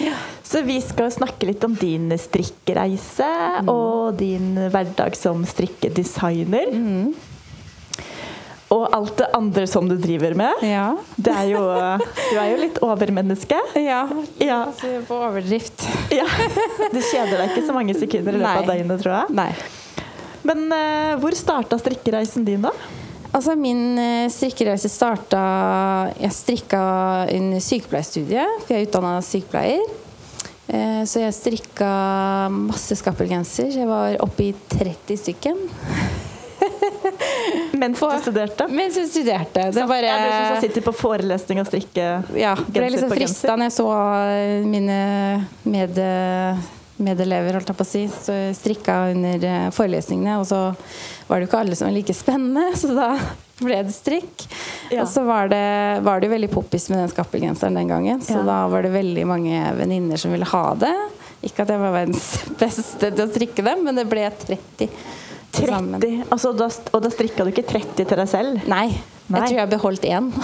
Så 0.44 0.62
vi 0.64 0.80
skal 0.80 1.10
snakke 1.10 1.46
litt 1.46 1.64
om 1.64 1.74
din 1.74 2.10
strikkereise 2.10 3.60
Mm. 3.60 3.68
og 3.68 4.16
din 4.16 4.54
hverdag 4.70 5.14
som 5.16 5.44
strikkedesigner. 5.44 6.72
Mm. 6.72 7.14
Og 8.70 8.84
alt 8.94 9.16
det 9.18 9.26
andre 9.34 9.64
som 9.66 9.88
du 9.90 9.96
driver 9.98 10.36
med. 10.38 10.60
Ja. 10.62 10.92
Det 11.18 11.32
er 11.34 11.48
jo, 11.50 11.62
du 12.04 12.36
er 12.38 12.52
jo 12.52 12.58
litt 12.60 12.78
overmenneske. 12.86 13.58
ja. 13.80 14.04
Ja. 14.38 14.60
På 15.08 15.18
overdrift. 15.26 15.82
ja. 16.14 16.26
Du 16.92 17.00
kjeder 17.02 17.34
deg 17.40 17.50
ikke 17.50 17.66
så 17.66 17.74
mange 17.74 17.96
sekunder 17.98 18.36
i 18.36 18.40
løpet 18.42 18.62
av 18.62 18.70
døgnet, 18.70 19.02
tror 19.02 19.16
jeg. 19.16 19.34
Nei. 19.40 19.50
Men 20.46 20.62
uh, 20.72 21.18
hvor 21.20 21.34
starta 21.36 21.76
strikkereisen 21.82 22.46
din, 22.46 22.62
da? 22.64 22.70
Altså, 23.30 23.52
min 23.54 23.98
eh, 24.00 24.24
strikkereise 24.32 24.88
starta 24.90 25.40
Jeg 26.18 26.32
strikka 26.34 26.80
under 27.30 27.60
sykepleierstudiet, 27.62 28.56
for 28.64 28.74
jeg 28.74 28.82
er 28.82 28.88
utdanna 28.88 29.12
sykepleier. 29.22 29.84
Eh, 30.66 31.02
Så 31.06 31.22
jeg 31.22 31.36
strikka 31.36 31.90
masse 32.50 32.98
skappelgenser. 32.98 33.70
Jeg 33.70 33.86
var 33.86 34.16
oppe 34.26 34.48
i 34.48 34.50
30 34.74 35.20
stykken 35.22 35.62
Mens 37.72 38.00
du 38.00 38.06
studerte? 38.24 38.66
mens 38.68 38.96
jeg 38.98 39.08
studerte. 39.10 39.68
Det 39.74 39.86
bare 39.88 40.08
jeg 40.10 40.26
du 40.26 40.32
som 40.36 40.60
sitter 40.64 40.84
på 40.88 40.94
forelesning 40.96 41.60
og 41.62 41.68
strikker 41.70 42.24
Ja, 42.38 42.54
ble 42.56 42.88
liksom 42.90 43.12
på 43.12 43.18
frista 43.20 43.54
når 43.56 43.70
jeg 43.70 43.76
så 43.78 43.88
eh, 44.34 44.66
mine 44.66 44.98
med, 45.62 46.00
medelever, 47.00 47.56
holdt 47.56 47.70
jeg 47.72 47.78
på 47.78 47.86
å 47.86 47.90
si, 47.90 48.02
så 48.12 48.36
strikka 48.56 48.96
under 49.14 49.46
eh, 49.48 49.68
forelesningene. 49.74 50.38
Og 50.40 50.48
så 50.50 50.60
var 51.28 51.38
det 51.38 51.46
jo 51.46 51.50
ikke 51.50 51.62
alle 51.62 51.78
som 51.78 51.88
var 51.88 51.96
like 51.96 52.16
spennende, 52.16 52.66
så 52.80 52.92
da 52.96 53.12
ble 53.60 53.80
det 53.86 53.94
strikk. 53.94 54.46
Ja. 54.90 55.04
Og 55.04 55.08
så 55.12 55.24
var 55.28 55.50
det, 55.52 55.64
var 56.06 56.22
det 56.22 56.32
veldig 56.32 56.50
poppis 56.52 56.88
med 56.92 57.02
den 57.04 57.12
skappelgenseren 57.12 57.76
den 57.76 57.90
gangen, 57.92 58.22
så 58.24 58.40
Ja. 58.40 58.44
da 58.48 58.60
var 58.72 58.82
det 58.86 58.92
veldig 58.94 59.26
mange 59.28 59.64
venninner 59.78 60.20
som 60.20 60.32
ville 60.32 60.48
ha 60.48 60.66
det. 60.80 60.94
Ikke 61.46 61.64
at 61.64 61.72
jeg 61.72 61.80
var 61.80 61.94
verdens 61.94 62.30
beste 62.60 63.10
til 63.10 63.24
å 63.24 63.30
strikke 63.30 63.64
dem, 63.64 63.84
men 63.86 63.96
det 64.00 64.08
ble 64.10 64.26
30 64.44 64.88
til 65.54 65.70
sammen. 65.70 66.00
30. 66.00 66.26
Altså, 66.30 66.52
da, 66.56 66.68
og 66.92 67.02
da 67.04 67.12
strikka 67.12 67.46
du 67.46 67.52
ikke 67.54 67.66
30 67.68 68.04
til 68.04 68.20
deg 68.22 68.28
selv? 68.30 68.60
Nei, 68.70 68.86
Nei. 69.28 69.40
jeg 69.40 69.48
tror 69.48 69.58
jeg 69.62 69.72
beholdt 69.76 70.06
én. 70.10 70.30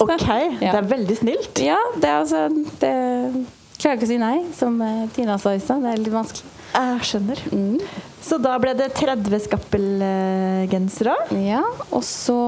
Ok, 0.00 0.22
det 0.56 0.70
er 0.72 0.86
veldig 0.88 1.14
snilt. 1.18 1.58
Ja, 1.60 1.76
det 2.00 2.08
er 2.08 2.22
altså 2.22 2.46
det, 2.80 2.92
Klarer 3.82 3.98
ikke 3.98 4.06
å 4.06 4.12
si 4.12 4.16
nei, 4.22 4.36
som 4.56 4.76
eh, 4.80 5.04
Tina 5.12 5.36
sa 5.42 5.52
i 5.56 5.60
stad. 5.60 5.82
Det 5.82 5.90
er 5.90 6.00
litt 6.00 6.14
vanskelig. 6.14 6.50
Jeg 6.72 7.06
skjønner. 7.08 7.40
Mm. 7.52 7.80
Så 8.22 8.38
da 8.38 8.52
ble 8.62 8.72
det 8.78 8.86
30 8.94 9.42
skappelgensere. 9.44 11.16
Ja, 11.42 11.60
og 11.90 12.04
så 12.06 12.38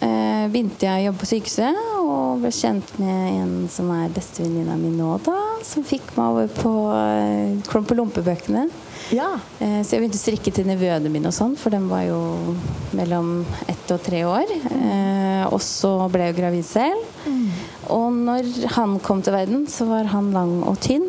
eh, 0.00 0.44
begynte 0.50 0.88
jeg 0.88 1.04
å 1.04 1.06
jobbe 1.06 1.22
på 1.22 1.28
sykehuset 1.30 1.78
og 2.02 2.42
ble 2.42 2.50
kjent 2.52 2.90
med 2.98 3.28
en 3.30 3.54
som 3.72 3.92
er 3.94 4.10
bestevenninna 4.12 4.74
mi 4.80 4.90
nå, 4.96 5.14
da. 5.24 5.36
Som 5.64 5.86
fikk 5.86 6.10
meg 6.18 6.34
over 6.34 6.50
på 6.58 6.74
eh, 6.98 7.54
Klump-og-lompe-bøkene. 7.70 8.66
Ja. 9.14 9.28
Eh, 9.60 9.80
så 9.86 9.94
jeg 9.96 10.02
begynte 10.02 10.18
å 10.18 10.22
strikke 10.24 10.52
til 10.56 10.66
nevøene 10.66 11.10
mine 11.12 11.30
og 11.30 11.36
sånn, 11.36 11.56
for 11.60 11.70
de 11.74 11.78
var 11.86 12.02
jo 12.08 12.20
mellom 12.96 13.44
ett 13.70 13.92
og 13.94 14.00
tre 14.06 14.24
år. 14.26 14.50
Eh, 14.70 15.44
og 15.50 15.60
så 15.62 15.92
ble 16.10 16.30
jeg 16.30 16.38
gravid 16.40 16.64
selv. 16.66 17.12
Og 17.92 18.08
når 18.16 18.48
han 18.74 18.96
kom 19.04 19.20
til 19.22 19.36
verden, 19.36 19.66
så 19.70 19.86
var 19.86 20.08
han 20.10 20.32
lang 20.34 20.56
og 20.66 20.80
tynn. 20.82 21.06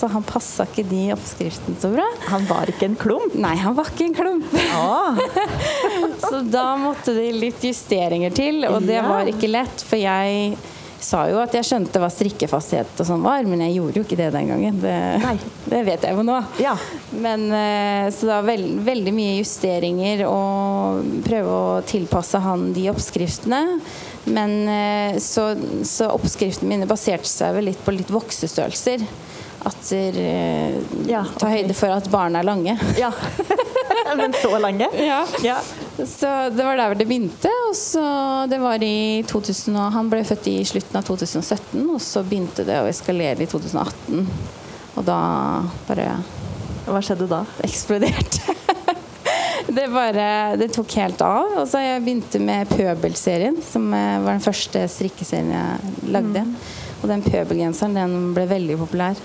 Så 0.00 0.08
han 0.08 0.24
passa 0.24 0.64
ikke 0.64 0.86
de 0.88 1.10
oppskriftene 1.12 1.76
så 1.78 1.90
bra. 1.92 2.06
Han 2.32 2.46
var 2.48 2.70
ikke 2.72 2.86
en 2.88 2.96
klump. 2.98 3.34
Nei, 3.36 3.52
han 3.60 3.74
var 3.76 3.90
ikke 3.92 4.06
en 4.08 4.14
klump. 4.16 4.54
Ah, 4.72 5.18
Så 6.30 6.40
da 6.48 6.70
måtte 6.80 7.12
det 7.14 7.28
litt 7.36 7.60
justeringer 7.68 8.32
til, 8.34 8.64
og 8.64 8.80
det 8.88 8.96
Ja. 8.96 9.04
var 9.06 9.28
ikke 9.28 9.50
lett. 9.52 9.84
For 9.86 10.00
jeg 10.00 10.56
sa 11.00 11.22
jo 11.30 11.38
at 11.40 11.54
jeg 11.56 11.64
skjønte 11.64 12.00
hva 12.02 12.08
strikkefasthet 12.12 12.98
og 13.00 13.06
sånn 13.08 13.22
var, 13.24 13.46
men 13.48 13.62
jeg 13.64 13.78
gjorde 13.78 14.00
jo 14.00 14.04
ikke 14.04 14.18
det 14.20 14.28
den 14.34 14.50
gangen. 14.52 14.80
Det, 14.82 14.94
det 15.72 15.80
vet 15.86 16.04
jeg 16.06 16.16
jo 16.18 16.24
nå. 16.26 16.36
Ja. 16.60 16.74
Men 17.24 17.46
eh, 17.56 18.10
Så 18.12 18.28
det 18.28 18.34
var 18.34 18.46
veld, 18.50 18.68
veldig 18.86 19.14
mye 19.16 19.38
justeringer 19.40 20.26
og 20.28 21.08
prøve 21.26 21.56
å 21.56 21.80
tilpasse 21.88 22.40
han 22.44 22.70
de 22.76 22.86
oppskriftene. 22.92 23.62
Men 24.30 24.56
eh, 24.68 25.18
så, 25.24 25.50
så 25.88 26.10
oppskriftene 26.12 26.68
mine 26.74 26.88
baserte 26.90 27.28
seg 27.30 27.56
vel 27.56 27.70
litt 27.72 27.80
på 27.86 27.96
litt 27.96 28.12
voksestørrelser. 28.12 29.06
At 29.68 29.90
eh, 29.96 30.76
Ja, 31.08 31.24
ta 31.36 31.48
ok. 31.48 31.54
høyde 31.56 31.76
for 31.76 31.92
at 31.96 32.06
barna 32.12 32.40
er 32.44 32.48
lange. 32.52 32.76
ja. 33.00 33.12
Men 34.16 34.32
så 34.34 34.58
lange? 34.58 34.88
Ja. 34.98 35.20
Ja. 35.44 35.58
Så 36.06 36.30
det 36.54 36.64
var 36.64 36.78
der 36.78 36.94
det 36.98 37.06
begynte. 37.08 37.50
Og 37.68 37.74
så 37.76 38.04
det 38.50 38.60
var 38.62 38.82
i 38.82 39.22
2000, 39.28 39.76
og 39.76 39.92
Han 39.92 40.10
ble 40.12 40.22
født 40.26 40.48
i 40.50 40.56
slutten 40.68 41.00
av 41.00 41.06
2017, 41.08 41.84
og 41.88 42.00
så 42.04 42.24
begynte 42.26 42.66
det 42.68 42.80
å 42.80 42.88
eskalere 42.90 43.44
i 43.44 43.50
2018. 43.50 44.26
Og 44.96 45.04
da 45.06 45.20
bare 45.88 46.14
Hva 46.86 47.02
skjedde 47.04 47.28
da? 47.30 47.44
eksploderte. 47.66 48.56
Det 49.76 49.86
bare 49.92 50.56
Det 50.60 50.68
tok 50.74 50.92
helt 51.00 51.20
av. 51.24 51.56
Og 51.62 51.66
så 51.70 51.82
jeg 51.84 52.02
begynte 52.04 52.40
med 52.42 52.68
Pøbelserien, 52.70 53.58
som 53.64 53.88
eh, 53.94 54.20
var 54.24 54.36
den 54.36 54.44
første 54.44 54.84
strikkeserien 54.90 55.50
jeg 55.54 56.12
lagde. 56.14 56.44
Og 57.00 57.08
den 57.08 57.22
pøbelgenseren 57.24 57.94
den 57.96 58.14
ble 58.36 58.44
veldig 58.50 58.74
populær. 58.82 59.16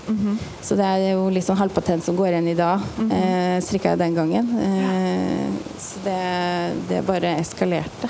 Så 0.64 0.78
det 0.80 0.86
er 0.88 1.02
jo 1.18 1.26
litt 1.34 1.44
sånn 1.44 1.60
halvpatent 1.60 2.06
som 2.06 2.16
går 2.16 2.30
igjen 2.32 2.48
i 2.54 2.56
dag. 2.56 2.80
eh, 3.12 3.58
strikka 3.66 3.92
jeg 3.92 4.00
den 4.00 4.16
gangen. 4.16 4.48
Eh, 4.64 5.50
så 5.84 6.00
det, 6.06 6.22
det 6.88 7.02
bare 7.08 7.34
eskalerte. 7.42 8.08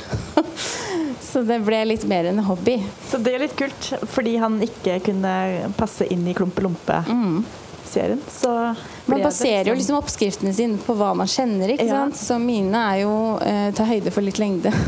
så 1.32 1.42
det 1.50 1.58
ble 1.66 1.82
litt 1.90 2.06
mer 2.06 2.30
enn 2.30 2.38
en 2.38 2.46
hobby. 2.46 2.78
Så 3.10 3.18
det 3.18 3.34
er 3.34 3.42
litt 3.48 3.58
kult, 3.58 3.90
fordi 4.14 4.38
han 4.38 4.60
ikke 4.62 5.00
kunne 5.10 5.34
passe 5.80 6.06
inn 6.14 6.28
i 6.30 6.36
Klumpe-Lompe-serien. 6.38 7.10
Så 7.50 7.65
ble 7.94 8.76
Man 9.08 9.22
baserer 9.24 9.70
jo 9.70 9.76
liksom 9.78 9.98
oppskriftene 10.00 10.54
sine 10.54 10.78
på 10.82 10.96
hva 10.98 11.14
man 11.16 11.28
kjenner. 11.28 11.70
ikke 11.76 11.86
Ja. 11.88 12.04
sant? 12.06 12.16
Så 12.18 12.40
mine 12.42 12.76
er 12.94 13.02
jo 13.04 13.16
eh, 13.42 13.72
ta 13.78 13.84
høyde 13.86 14.12
for 14.12 14.22
litt 14.26 14.40
lengde. 14.42 14.74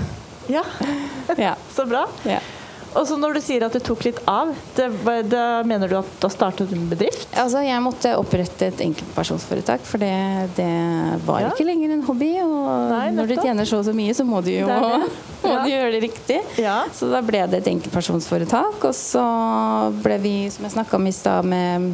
Ja, 0.47 0.62
ja. 1.38 1.55
så 1.75 1.83
bra. 1.86 2.05
ja. 2.23 2.39
Og 2.95 3.03
så 3.05 3.17
når 3.19 3.36
du 3.36 3.41
sier 3.43 3.62
at 3.65 3.73
det 3.75 3.81
tok 3.83 4.05
litt 4.07 4.17
av, 4.31 4.53
det, 4.77 4.86
det, 5.29 5.41
mener 5.67 5.89
du 5.91 5.97
at 5.99 6.07
da 6.23 6.29
startet 6.31 6.69
du 6.71 6.75
en 6.77 6.86
bedrift? 6.89 7.27
Altså, 7.38 7.60
jeg 7.62 7.81
måtte 7.83 8.13
opprette 8.17 8.69
et 8.71 8.79
enkeltpersonsforetak, 8.81 9.83
for 9.86 9.99
det, 10.01 10.13
det 10.55 10.69
var 11.27 11.41
Ja. 11.43 11.49
ikke 11.51 11.67
lenger 11.67 11.91
en 11.93 12.01
hobby. 12.07 12.31
Og 12.41 12.89
Nei, 12.89 13.12
når 13.12 13.27
du 13.27 13.36
tjener 13.43 13.67
så 13.69 13.81
og 13.83 13.86
så 13.86 13.93
mye, 13.93 14.15
så 14.17 14.23
må 14.25 14.39
du 14.41 14.49
jo 14.55 14.65
Det 14.71 14.79
det. 14.81 15.12
må 15.43 15.53
du 15.65 15.69
gjøre 15.69 15.91
det 15.97 16.01
riktig. 16.07 16.39
Ja. 16.63 16.77
Så 16.95 17.12
da 17.12 17.19
ble 17.21 17.43
det 17.51 17.60
et 17.60 17.69
enkeltpersonsforetak, 17.75 18.79
og 18.88 18.95
så 18.95 19.27
ble 20.01 20.17
vi, 20.23 20.36
som 20.55 20.65
jeg 20.65 20.77
snakka 20.79 20.95
om 20.97 21.12
i 21.12 21.13
stad, 21.13 21.45
med 21.45 21.91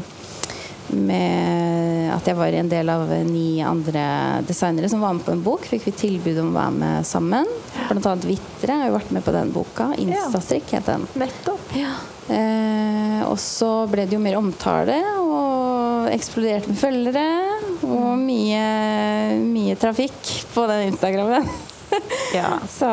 med 0.91 2.11
at 2.13 2.27
jeg 2.27 2.37
var 2.37 2.55
en 2.55 2.69
del 2.69 2.89
av 2.91 3.09
ni 3.27 3.61
andre 3.65 4.03
designere 4.47 4.89
som 4.91 5.01
var 5.03 5.15
med 5.17 5.25
på 5.25 5.33
en 5.33 5.43
bok. 5.45 5.65
Fikk 5.69 5.87
vi 5.89 5.95
tilbud 6.03 6.39
om 6.43 6.51
å 6.51 6.57
være 6.59 6.75
med 6.77 7.07
sammen. 7.07 7.49
Blant 7.89 8.09
annet 8.09 8.27
Vitre 8.27 8.77
har 8.79 8.89
jo 8.89 8.97
vært 8.97 9.13
med 9.15 9.25
på 9.25 9.35
den 9.35 9.53
boka. 9.55 9.91
Instastrikk 10.01 10.75
het 10.77 10.89
den. 10.91 11.07
Nettopp. 11.19 11.73
Ja. 11.77 11.95
Eh, 12.31 13.19
og 13.27 13.35
så 13.41 13.71
ble 13.91 14.05
det 14.07 14.15
jo 14.15 14.23
mer 14.23 14.39
omtale 14.39 14.99
og 15.19 16.09
eksploderte 16.13 16.71
med 16.71 16.79
følgere. 16.79 17.27
Og 17.83 18.13
mye, 18.21 18.63
mye 19.43 19.77
trafikk 19.79 20.33
på 20.55 20.67
den 20.71 20.89
Instagrammen. 20.93 21.47
Ja. 22.33 22.55
så 22.65 22.87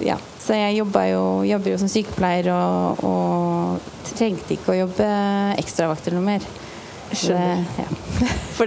ja. 0.00 0.14
Så 0.40 0.56
jeg 0.56 0.78
jo, 0.78 0.86
jobber 1.44 1.68
jo 1.68 1.76
som 1.82 1.90
sykepleier 1.92 2.46
og, 2.54 3.02
og 3.04 4.14
trengte 4.16 4.56
ikke 4.56 4.72
å 4.72 4.78
jobbe 4.78 5.08
ekstravakter 5.60 6.16
noe 6.16 6.24
mer. 6.24 6.46
Skjønner. 7.12 7.64
Det- 7.76 7.84
ja. 7.84 8.28
For 8.56 8.66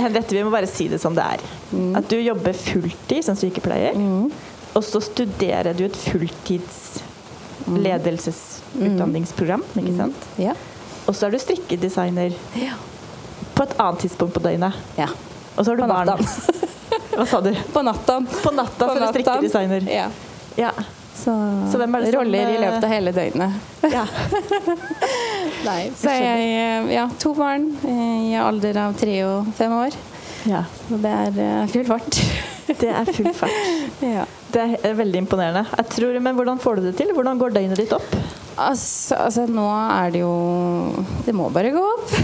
Henriette, 0.00 0.32
vi 0.34 0.42
må 0.46 0.50
bare 0.54 0.66
si 0.70 0.88
det 0.88 0.98
som 1.02 1.14
det 1.14 1.24
er. 1.24 1.40
At 1.98 2.08
du 2.08 2.16
jobber 2.20 2.52
fulltid 2.56 3.22
som 3.26 3.36
sykepleier, 3.38 3.94
og 4.76 4.82
så 4.84 5.00
studerer 5.04 5.72
du 5.76 5.84
et 5.86 5.96
fulltids 5.96 7.02
ledelsesutdanningsprogram, 7.66 9.62
ikke 9.80 9.94
sant? 9.96 10.26
Ja. 10.40 10.52
Og 11.06 11.14
så 11.16 11.26
er 11.28 11.30
du 11.36 11.38
strikkedesigner 11.42 12.34
Ja. 12.58 12.74
på 13.56 13.62
et 13.66 13.74
annet 13.80 14.00
tidspunkt 14.04 14.34
på 14.34 14.40
døgnet. 14.44 14.74
ja. 14.98 15.08
Og 15.56 15.64
så 15.64 15.70
har 15.72 15.76
du 15.76 15.82
På 15.82 15.88
barn. 15.88 16.06
natta. 16.06 16.24
Hva 17.16 17.24
sa 17.26 17.38
du? 17.40 17.54
På 17.72 17.80
natta. 17.82 18.18
På 18.42 18.50
natta, 18.52 18.76
så 18.76 18.92
du 18.92 18.96
er 18.96 19.00
natta. 19.00 19.12
strikkedesigner. 19.14 19.86
Ja. 19.88 20.10
Ja. 20.56 20.70
Så, 21.16 21.32
Så 21.72 21.78
hvem 21.80 21.94
er 21.96 22.00
det 22.04 22.10
som, 22.12 22.20
roller 22.20 22.50
i 22.52 22.56
eh, 22.56 22.60
løpet 22.60 22.84
av 22.84 22.90
hele 22.92 23.12
døgnet. 23.16 23.52
ja. 23.88 24.02
Nei, 25.66 25.80
så 26.00 26.12
jeg 26.12 26.92
ja, 26.94 27.06
to 27.22 27.32
barn 27.36 27.70
eh, 27.86 28.30
i 28.30 28.36
alder 28.40 28.82
av 28.86 28.96
tre 28.98 29.16
og 29.28 29.52
fem 29.58 29.74
år. 29.76 29.96
ja. 30.50 30.64
Og 30.90 31.02
det 31.02 31.12
er 31.12 31.40
eh, 31.44 31.66
full 31.72 31.88
fart. 31.88 32.20
Det 32.66 32.88
er 32.90 33.06
full 33.14 33.30
fart. 33.30 33.58
ja. 34.16 34.24
Det 34.50 34.64
er 34.82 34.96
veldig 34.98 35.20
imponerende. 35.22 35.62
Jeg 35.78 35.86
tror, 35.92 36.16
men 36.18 36.34
hvordan 36.34 36.58
får 36.58 36.80
du 36.80 36.88
det 36.88 36.96
til? 36.98 37.12
Hvordan 37.14 37.38
går 37.38 37.54
døgnet 37.54 37.78
ditt 37.78 37.94
opp? 37.94 38.16
Altså, 38.56 39.14
altså 39.20 39.44
nå 39.52 39.66
er 39.68 40.14
det 40.14 40.22
jo 40.22 40.32
Det 41.26 41.34
må 41.36 41.50
bare 41.52 41.74
gå 41.74 41.82
opp. 41.84 42.14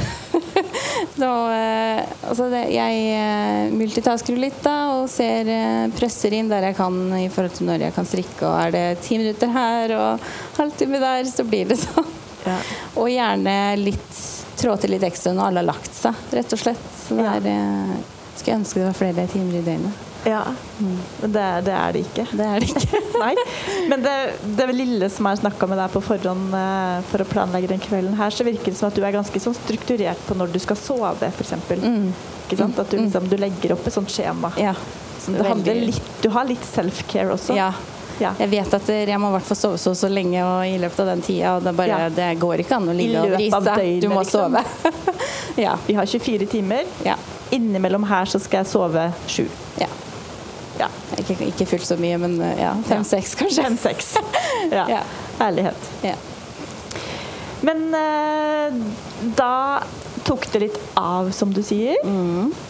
Eh, 1.23 2.01
altså 2.29 2.49
det, 2.51 2.63
jeg 2.73 3.03
eh, 3.15 3.73
multitasker 3.75 4.39
litt 4.41 4.59
da 4.65 4.77
og 4.97 5.11
ser 5.13 5.49
eh, 5.51 5.91
presser 5.95 6.35
inn 6.37 6.51
der 6.51 6.71
jeg 6.71 6.79
kan 6.79 6.97
i 7.19 7.29
forhold 7.33 7.55
til 7.57 7.69
når 7.69 7.87
jeg 7.87 7.97
kan 7.97 8.09
strikke. 8.09 8.49
Og 8.49 8.57
er 8.57 8.75
det 8.75 8.87
ti 9.05 9.21
minutter 9.21 9.53
her 9.53 9.95
og 9.99 10.33
halvtime 10.59 11.03
der, 11.03 11.29
så 11.31 11.47
blir 11.47 11.69
det 11.71 11.81
sånn. 11.85 12.09
Ja. 12.47 12.57
Og 12.99 13.11
gjerne 13.13 13.57
litt 13.81 14.23
trå 14.61 14.77
til 14.81 14.95
litt 14.95 15.05
ekstra 15.07 15.33
når 15.35 15.49
alle 15.51 15.63
har 15.63 15.71
lagt 15.73 15.95
seg, 15.97 16.15
rett 16.33 16.55
og 16.55 16.61
slett. 16.61 16.89
Så 17.03 17.17
det 17.19 17.25
Ja. 17.27 17.35
er, 17.37 17.47
eh, 17.53 18.01
skulle 18.37 18.59
ønske 18.61 18.81
det 18.81 18.89
var 18.89 18.99
flere 18.99 19.27
timer 19.31 19.59
i 19.61 19.63
døgnet. 19.67 20.09
Ja, 20.25 20.45
men 20.79 21.33
det, 21.35 21.45
det 21.67 21.73
er 21.75 21.93
det 21.97 22.03
ikke. 22.07 22.25
Det 22.31 22.47
er 22.47 22.61
det 22.63 22.69
ikke. 22.71 23.01
Nei. 23.25 23.33
Men 23.91 24.05
det, 24.05 24.13
det 24.57 24.69
lille 24.77 25.09
som 25.11 25.27
jeg 25.27 25.41
snakka 25.41 25.67
med 25.67 25.81
deg 25.83 25.91
på 25.91 26.03
forhånd 26.07 26.55
eh, 26.55 27.01
for 27.11 27.25
å 27.25 27.27
planlegge 27.27 27.73
den 27.73 27.83
kvelden 27.83 28.15
her, 28.21 28.31
så 28.31 28.47
virker 28.47 28.71
det 28.71 28.79
som 28.79 28.87
at 28.91 28.95
du 28.95 29.03
er 29.03 29.17
ganske 29.17 29.43
sånn 29.43 29.57
strukturert 29.59 30.23
på 30.29 30.37
når 30.39 30.53
du 30.55 30.61
skal 30.63 30.79
sove, 30.79 31.27
f.eks. 31.33 31.57
Mm. 31.83 32.13
Ikke 32.47 32.61
sant? 32.61 32.79
At 32.79 32.91
du, 32.95 33.01
liksom, 33.01 33.27
du 33.33 33.37
legger 33.41 33.75
opp 33.75 33.87
et 33.91 33.97
sånt 33.99 34.15
skjema. 34.15 34.53
Ja. 34.63 34.77
Det 35.23 35.75
litt, 35.79 36.07
du 36.23 36.31
har 36.35 36.47
litt 36.49 36.65
self-care 36.67 37.31
også. 37.35 37.55
Ja. 37.59 37.73
Ja. 38.21 38.35
Jeg 38.39 38.51
vet 38.53 38.75
at 38.75 38.89
må 39.21 39.31
i 39.31 39.35
hvert 39.37 39.47
fall 39.49 39.57
sove 39.57 39.79
så 39.81 39.95
så 39.97 40.09
lenge 40.13 40.43
og 40.45 40.67
i 40.69 40.77
løpet 40.83 41.01
av 41.05 41.11
den 41.13 41.23
tida. 41.25 41.55
Og 41.57 41.65
det, 41.65 41.73
bare, 41.77 41.89
Ja. 41.89 42.09
det 42.09 42.29
går 42.41 42.63
ikke 42.65 42.77
an 42.77 42.89
å 42.89 42.97
ligge 42.97 43.23
og 43.23 43.35
vrise. 43.37 43.61
Du 44.01 44.09
må 44.13 44.23
liksom. 44.23 44.57
sove. 44.57 44.65
ja. 45.65 45.77
Vi 45.87 45.95
har 45.95 46.07
24 46.07 46.47
timer. 46.47 46.85
Ja. 47.05 47.17
Innimellom 47.51 48.05
her 48.09 48.25
så 48.25 48.41
skal 48.41 48.63
jeg 48.63 48.73
sove 48.73 49.11
sju. 49.27 49.47
ja. 49.81 49.89
Ja. 50.81 50.87
Ikke, 51.21 51.37
ikke 51.45 51.67
fullt 51.69 51.85
så 51.87 51.97
mye, 52.01 52.17
men 52.19 52.39
ja, 52.59 52.73
fem-seks 52.89 53.35
kanskje. 53.39 53.63
Fem-seks. 53.63 54.15
Ja. 54.73 54.87
Ja. 54.89 55.01
Ærlighet. 55.45 55.91
Ja. 56.03 56.15
Men 57.63 57.95
eh, 57.95 58.79
da 59.37 59.83
tok 60.25 60.47
det 60.53 60.61
litt 60.61 60.79
av, 60.97 61.31
som 61.35 61.53
du 61.53 61.63
sier. 61.63 61.97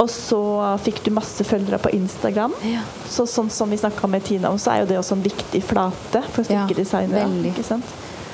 Og 0.01 0.09
så 0.11 0.39
fikk 0.85 1.03
du 1.05 1.11
masse 1.11 1.45
følgere 1.45 1.79
på 1.83 1.93
Instagram. 1.95 2.55
Ja. 2.65 2.81
Så 3.09 3.27
sånn 3.29 3.51
som 3.53 3.71
vi 3.71 3.77
snakka 3.81 4.09
med 4.09 4.25
Tina 4.25 4.51
om, 4.51 4.59
så 4.59 4.73
er 4.73 4.81
jo 4.85 4.87
det 4.93 4.99
også 4.99 5.13
en 5.19 5.23
viktig 5.27 5.63
flate 5.63 6.23
for 6.33 6.43
Ja, 6.49 6.65
strikkedesignere. 6.67 7.27
veldig. 7.29 7.53
ikke 7.55 7.65
sant? 7.65 7.85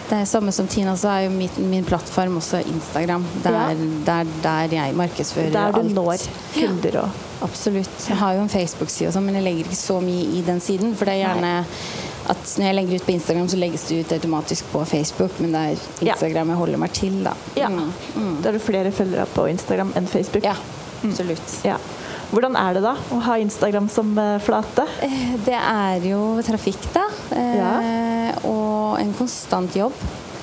Det 0.08 0.16
er 0.16 0.24
samme 0.24 0.52
som 0.56 0.66
Tina, 0.66 0.94
så 0.96 1.08
er 1.12 1.24
jo 1.26 1.30
min, 1.34 1.50
min 1.68 1.84
plattform 1.84 2.38
også 2.40 2.62
Instagram. 2.64 3.26
Det 3.42 3.50
Ja. 3.52 3.66
er 3.70 3.74
der, 4.06 4.24
der 4.42 4.68
jeg 4.76 4.94
markedsfører 4.96 5.46
alt. 5.46 5.52
Der 5.52 5.72
du 5.72 5.80
alt. 5.80 5.94
når 5.94 6.28
kunder 6.54 7.00
og 7.02 7.10
Absolutt. 7.40 7.88
Jeg 8.08 8.16
har 8.16 8.32
jo 8.34 8.40
en 8.40 8.48
Facebook-side, 8.48 9.08
og 9.08 9.14
sånn, 9.14 9.22
men 9.26 9.34
jeg 9.34 9.44
legger 9.44 9.64
ikke 9.68 9.76
så 9.76 10.00
mye 10.02 10.24
i 10.38 10.42
den 10.42 10.58
siden. 10.60 10.96
For 10.96 11.04
det 11.04 11.14
er 11.14 11.28
gjerne 11.28 11.64
at 12.28 12.42
når 12.58 12.66
jeg 12.66 12.74
legger 12.78 12.94
ut 13.00 13.06
på 13.06 13.12
Instagram, 13.14 13.48
så 13.48 13.56
legges 13.58 13.84
det 13.88 14.00
ut 14.04 14.12
automatisk 14.12 14.64
på 14.72 14.84
Facebook. 14.86 15.38
Men 15.40 15.52
det 15.52 15.60
er 15.60 16.04
Ja. 16.06 16.12
Instagram 16.14 16.48
jeg 16.48 16.56
holder 16.56 16.78
meg 16.78 16.92
til, 16.92 17.22
da. 17.24 17.32
Ja. 17.56 17.68
Mm. 17.68 18.42
Da 18.42 18.48
er 18.48 18.52
det 18.52 18.62
flere 18.62 18.92
følgere 18.92 19.26
på 19.34 19.48
Instagram 19.50 19.92
enn 19.96 20.06
Facebook. 20.06 20.44
Ja, 20.44 20.54
absolutt. 21.04 21.64
Ja. 21.64 21.76
Hvordan 22.30 22.56
er 22.60 22.74
det 22.74 22.82
da 22.84 22.94
å 23.16 23.20
ha 23.24 23.38
Instagram 23.40 23.88
som 23.88 24.10
eh, 24.18 24.38
flate? 24.44 24.84
Eh, 25.02 25.36
Det 25.46 25.54
er 25.56 26.00
jo 26.10 26.42
trafikk, 26.44 26.78
da. 26.92 27.06
Eh, 27.32 28.34
Og 28.44 28.98
en 29.00 29.14
konstant 29.14 29.74
jobb. 29.74 29.92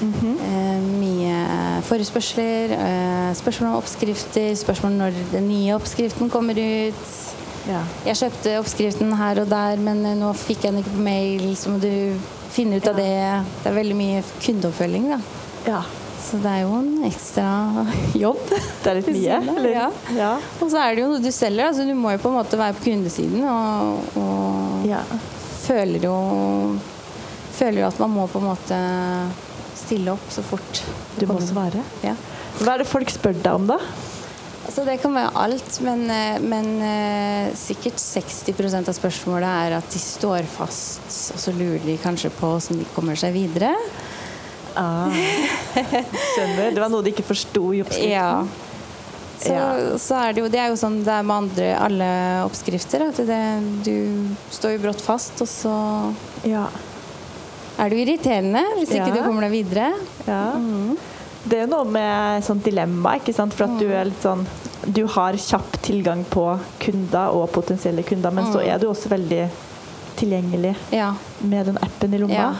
Mhm. 0.02 0.38
eh, 0.44 0.80
mye 1.00 1.82
forespørsler, 1.88 2.72
eh, 2.76 3.34
spørsmål 3.34 3.70
om 3.70 3.78
oppskrifter, 3.80 4.52
spørsmål 4.60 4.92
når 4.98 5.14
den 5.32 5.48
nye 5.48 5.76
oppskriften 5.78 6.30
kommer 6.30 6.54
ut. 6.58 7.35
Ja. 7.70 7.82
Jeg 8.06 8.20
kjøpte 8.22 8.56
oppskriften 8.62 9.14
her 9.18 9.42
og 9.42 9.52
der, 9.52 9.82
men 9.82 10.04
eh, 10.06 10.18
nå 10.20 10.32
fikk 10.38 10.66
jeg 10.66 10.74
den 10.74 10.84
ikke 10.84 10.96
på 10.96 11.06
mail, 11.06 11.46
så 11.58 11.74
må 11.74 11.82
du 11.82 11.92
finne 12.56 12.80
ut 12.80 12.90
av 12.90 12.98
det. 13.00 13.12
Det 13.64 13.70
er 13.72 13.78
veldig 13.78 14.00
mye 14.00 14.26
kundeoppfølging, 14.40 15.14
da. 15.16 15.22
ja. 15.70 15.86
Så 16.26 16.40
det 16.42 16.50
er 16.50 16.62
jo 16.64 16.72
en 16.74 17.04
ekstra 17.06 17.50
jobb. 18.24 18.40
Det 18.50 18.90
er 18.90 18.98
litt 18.98 19.10
mye, 19.14 19.36
eller? 19.52 19.68
Ja. 19.70 19.90
Ja. 20.16 20.32
Og 20.58 20.72
så 20.74 20.80
er 20.82 20.96
det 20.96 21.04
jo 21.04 21.12
noe 21.12 21.22
du 21.22 21.30
selger, 21.30 21.68
altså 21.70 21.86
du 21.86 21.94
må 21.94 22.16
jo 22.16 22.22
på 22.24 22.32
en 22.32 22.38
måte 22.40 22.58
være 22.58 22.74
på 22.80 22.88
kundesiden 22.88 23.46
og, 23.46 24.18
og 24.18 24.88
ja. 24.90 25.04
føler 25.68 26.08
jo 26.08 26.16
føler 27.56 27.84
jo 27.84 27.88
at 27.88 28.02
man 28.02 28.16
må 28.16 28.26
på 28.32 28.42
en 28.42 28.50
måte 28.50 28.80
stille 29.78 30.16
opp 30.16 30.26
så 30.34 30.44
fort. 30.46 30.82
Du 31.20 31.28
må 31.30 31.38
svare. 31.44 31.84
Ja. 32.04 32.16
Hva 32.58 32.74
er 32.74 32.84
det 32.84 32.90
folk 32.90 33.12
spør 33.14 33.38
deg 33.38 33.52
om, 33.54 33.70
da? 33.70 33.78
Altså, 34.66 34.84
det 34.88 34.96
kan 35.02 35.14
være 35.14 35.32
alt, 35.38 35.76
men, 35.86 36.04
eh, 36.10 36.40
men 36.42 36.70
eh, 36.82 37.52
sikkert 37.58 38.00
60% 38.02 38.90
av 38.90 38.96
spørsmålet 38.98 39.46
er 39.70 39.76
at 39.78 39.90
de 39.94 40.00
står 40.02 40.48
fast, 40.50 41.06
og 41.36 41.40
så 41.44 41.54
lurer 41.54 41.84
de 41.86 41.98
kanskje 42.02 42.32
på 42.34 42.50
hvordan 42.56 42.82
de 42.82 42.88
kommer 42.96 43.16
seg 43.20 43.36
videre. 43.36 43.72
Ah, 44.76 45.14
skjønner. 46.36 46.74
Det 46.76 46.82
var 46.82 46.90
noe 46.92 47.06
de 47.06 47.14
ikke 47.14 47.24
forsto 47.30 47.70
i 47.78 47.84
oppskriften. 47.86 48.12
Ja. 48.12 48.46
Så, 49.36 49.52
Ja. 49.54 49.98
så 50.02 50.16
er 50.26 50.34
det 50.34 50.42
jo 50.42 50.48
Det 50.50 50.60
er 50.60 50.70
jo 50.72 50.78
sånn 50.80 51.02
det 51.04 51.12
er 51.12 51.24
med 51.28 51.36
andre, 51.36 51.66
alle 51.78 52.10
oppskrifter. 52.48 53.04
At 53.12 53.18
det, 53.28 53.40
du 53.86 54.36
står 54.52 54.78
jo 54.78 54.84
brått 54.88 55.02
fast, 55.04 55.40
og 55.44 55.48
så 55.52 55.74
Ja. 56.48 56.66
er 57.78 57.90
det 57.90 57.98
jo 58.00 58.06
irriterende 58.06 58.64
hvis 58.80 58.96
ikke 58.96 59.14
du 59.14 59.22
kommer 59.22 59.46
deg 59.48 59.52
videre. 59.62 59.92
ja. 60.28 60.44
Det 61.46 61.60
er 61.60 61.66
jo 61.68 61.72
noe 61.76 61.86
med 61.86 62.44
sånn 62.46 62.62
dilemma, 62.66 63.18
ikke 63.20 63.34
sant? 63.38 63.54
for 63.54 63.68
at 63.70 63.78
du 63.80 63.86
er 63.94 64.06
litt 64.10 64.24
sånn 64.24 64.46
Du 64.86 65.04
har 65.16 65.34
kjapp 65.38 65.78
tilgang 65.86 66.24
på 66.30 66.44
kunder 66.82 67.34
og 67.38 67.52
potensielle 67.54 68.04
kunder, 68.06 68.32
men 68.34 68.46
så 68.54 68.62
er 68.66 68.78
du 68.82 68.88
også 68.90 69.10
veldig 69.14 69.44
tilgjengelig 70.18 70.76
Ja. 70.94 71.14
med 71.42 71.66
den 71.66 71.78
appen 71.82 72.14
i 72.14 72.18
lomma. 72.22 72.34
ja. 72.34 72.54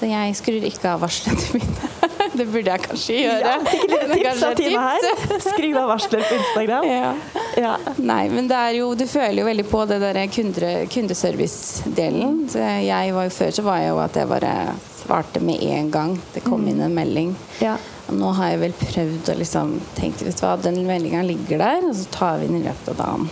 Så 0.00 0.08
jeg 0.08 0.34
skrur 0.36 0.64
ikke 0.64 0.94
av 0.94 1.00
varslene 1.04 1.60
mine. 1.60 1.90
det 2.32 2.46
burde 2.50 2.70
jeg 2.70 2.82
kanskje 2.84 3.16
gjøre. 3.16 3.40
Ja, 3.40 3.56
fikk 3.66 3.94
er 3.96 4.12
tips 4.14 4.42
av 4.46 4.54
Tina 4.58 4.84
her. 4.86 5.40
Skriv 5.44 5.78
av 5.80 5.88
varsler 5.90 6.24
på 6.26 6.38
Instagram. 6.38 6.88
Ja. 6.90 7.12
Ja. 7.60 7.72
Nei, 7.98 8.22
men 8.32 8.48
det 8.50 8.60
jo, 8.78 8.92
du 8.98 9.06
føler 9.10 9.42
jo 9.42 9.48
veldig 9.48 9.66
på 9.70 9.84
det 9.90 10.00
der 10.02 10.20
kunde, 10.32 10.72
kundeservice-delen. 10.92 12.44
Jeg 12.84 13.14
var 13.16 13.28
jo 13.28 13.36
Før 13.40 13.54
så 13.56 13.64
var 13.66 13.80
jeg 13.80 13.92
jo 13.92 14.00
at 14.02 14.18
jeg 14.18 14.30
bare 14.30 14.54
svarte 15.00 15.40
med 15.42 15.62
en 15.64 15.88
gang 15.90 16.18
det 16.34 16.42
kom 16.44 16.66
inn 16.68 16.82
en 16.84 16.94
melding. 16.94 17.32
Ja. 17.62 17.76
Nå 18.10 18.32
har 18.36 18.52
jeg 18.52 18.60
vel 18.64 18.74
prøvd 18.78 19.30
å 19.32 19.38
liksom 19.38 19.76
tenke 19.96 20.26
vet 20.26 20.38
du 20.38 20.44
hva, 20.44 20.56
den 20.60 20.80
meldinga 20.86 21.22
ligger 21.26 21.62
der, 21.62 21.86
og 21.86 21.94
så 21.96 22.08
tar 22.10 22.40
vi 22.40 22.50
den 22.50 22.60
i 22.60 22.66
løpet 22.66 22.92
av 22.94 23.00
dagen. 23.04 23.28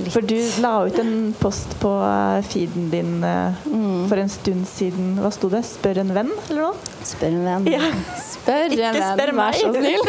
Litt. 0.00 0.12
For 0.14 0.24
du 0.26 0.36
la 0.64 0.72
ut 0.88 0.98
en 1.02 1.12
post 1.40 1.74
på 1.82 1.90
eh, 2.06 2.40
feeden 2.50 2.88
din 2.92 3.12
eh, 3.26 3.58
Mm. 3.70 4.08
for 4.08 4.16
en 4.22 4.28
stund 4.32 4.66
siden. 4.68 5.14
Hva 5.20 5.30
sto 5.34 5.48
det? 5.52 5.60
'Spør 5.66 6.00
en 6.02 6.12
venn', 6.16 6.32
eller 6.50 6.62
noe? 6.70 6.74
Spør 7.04 7.34
en 7.36 7.44
venn. 7.44 7.66
Ja. 7.72 7.80
Spør 8.20 8.70
Ikke 8.72 8.88
en 8.88 8.94
venn, 8.96 9.08
spør 9.14 9.32
vær 9.36 9.58
så 9.60 9.72
snill. 9.74 10.04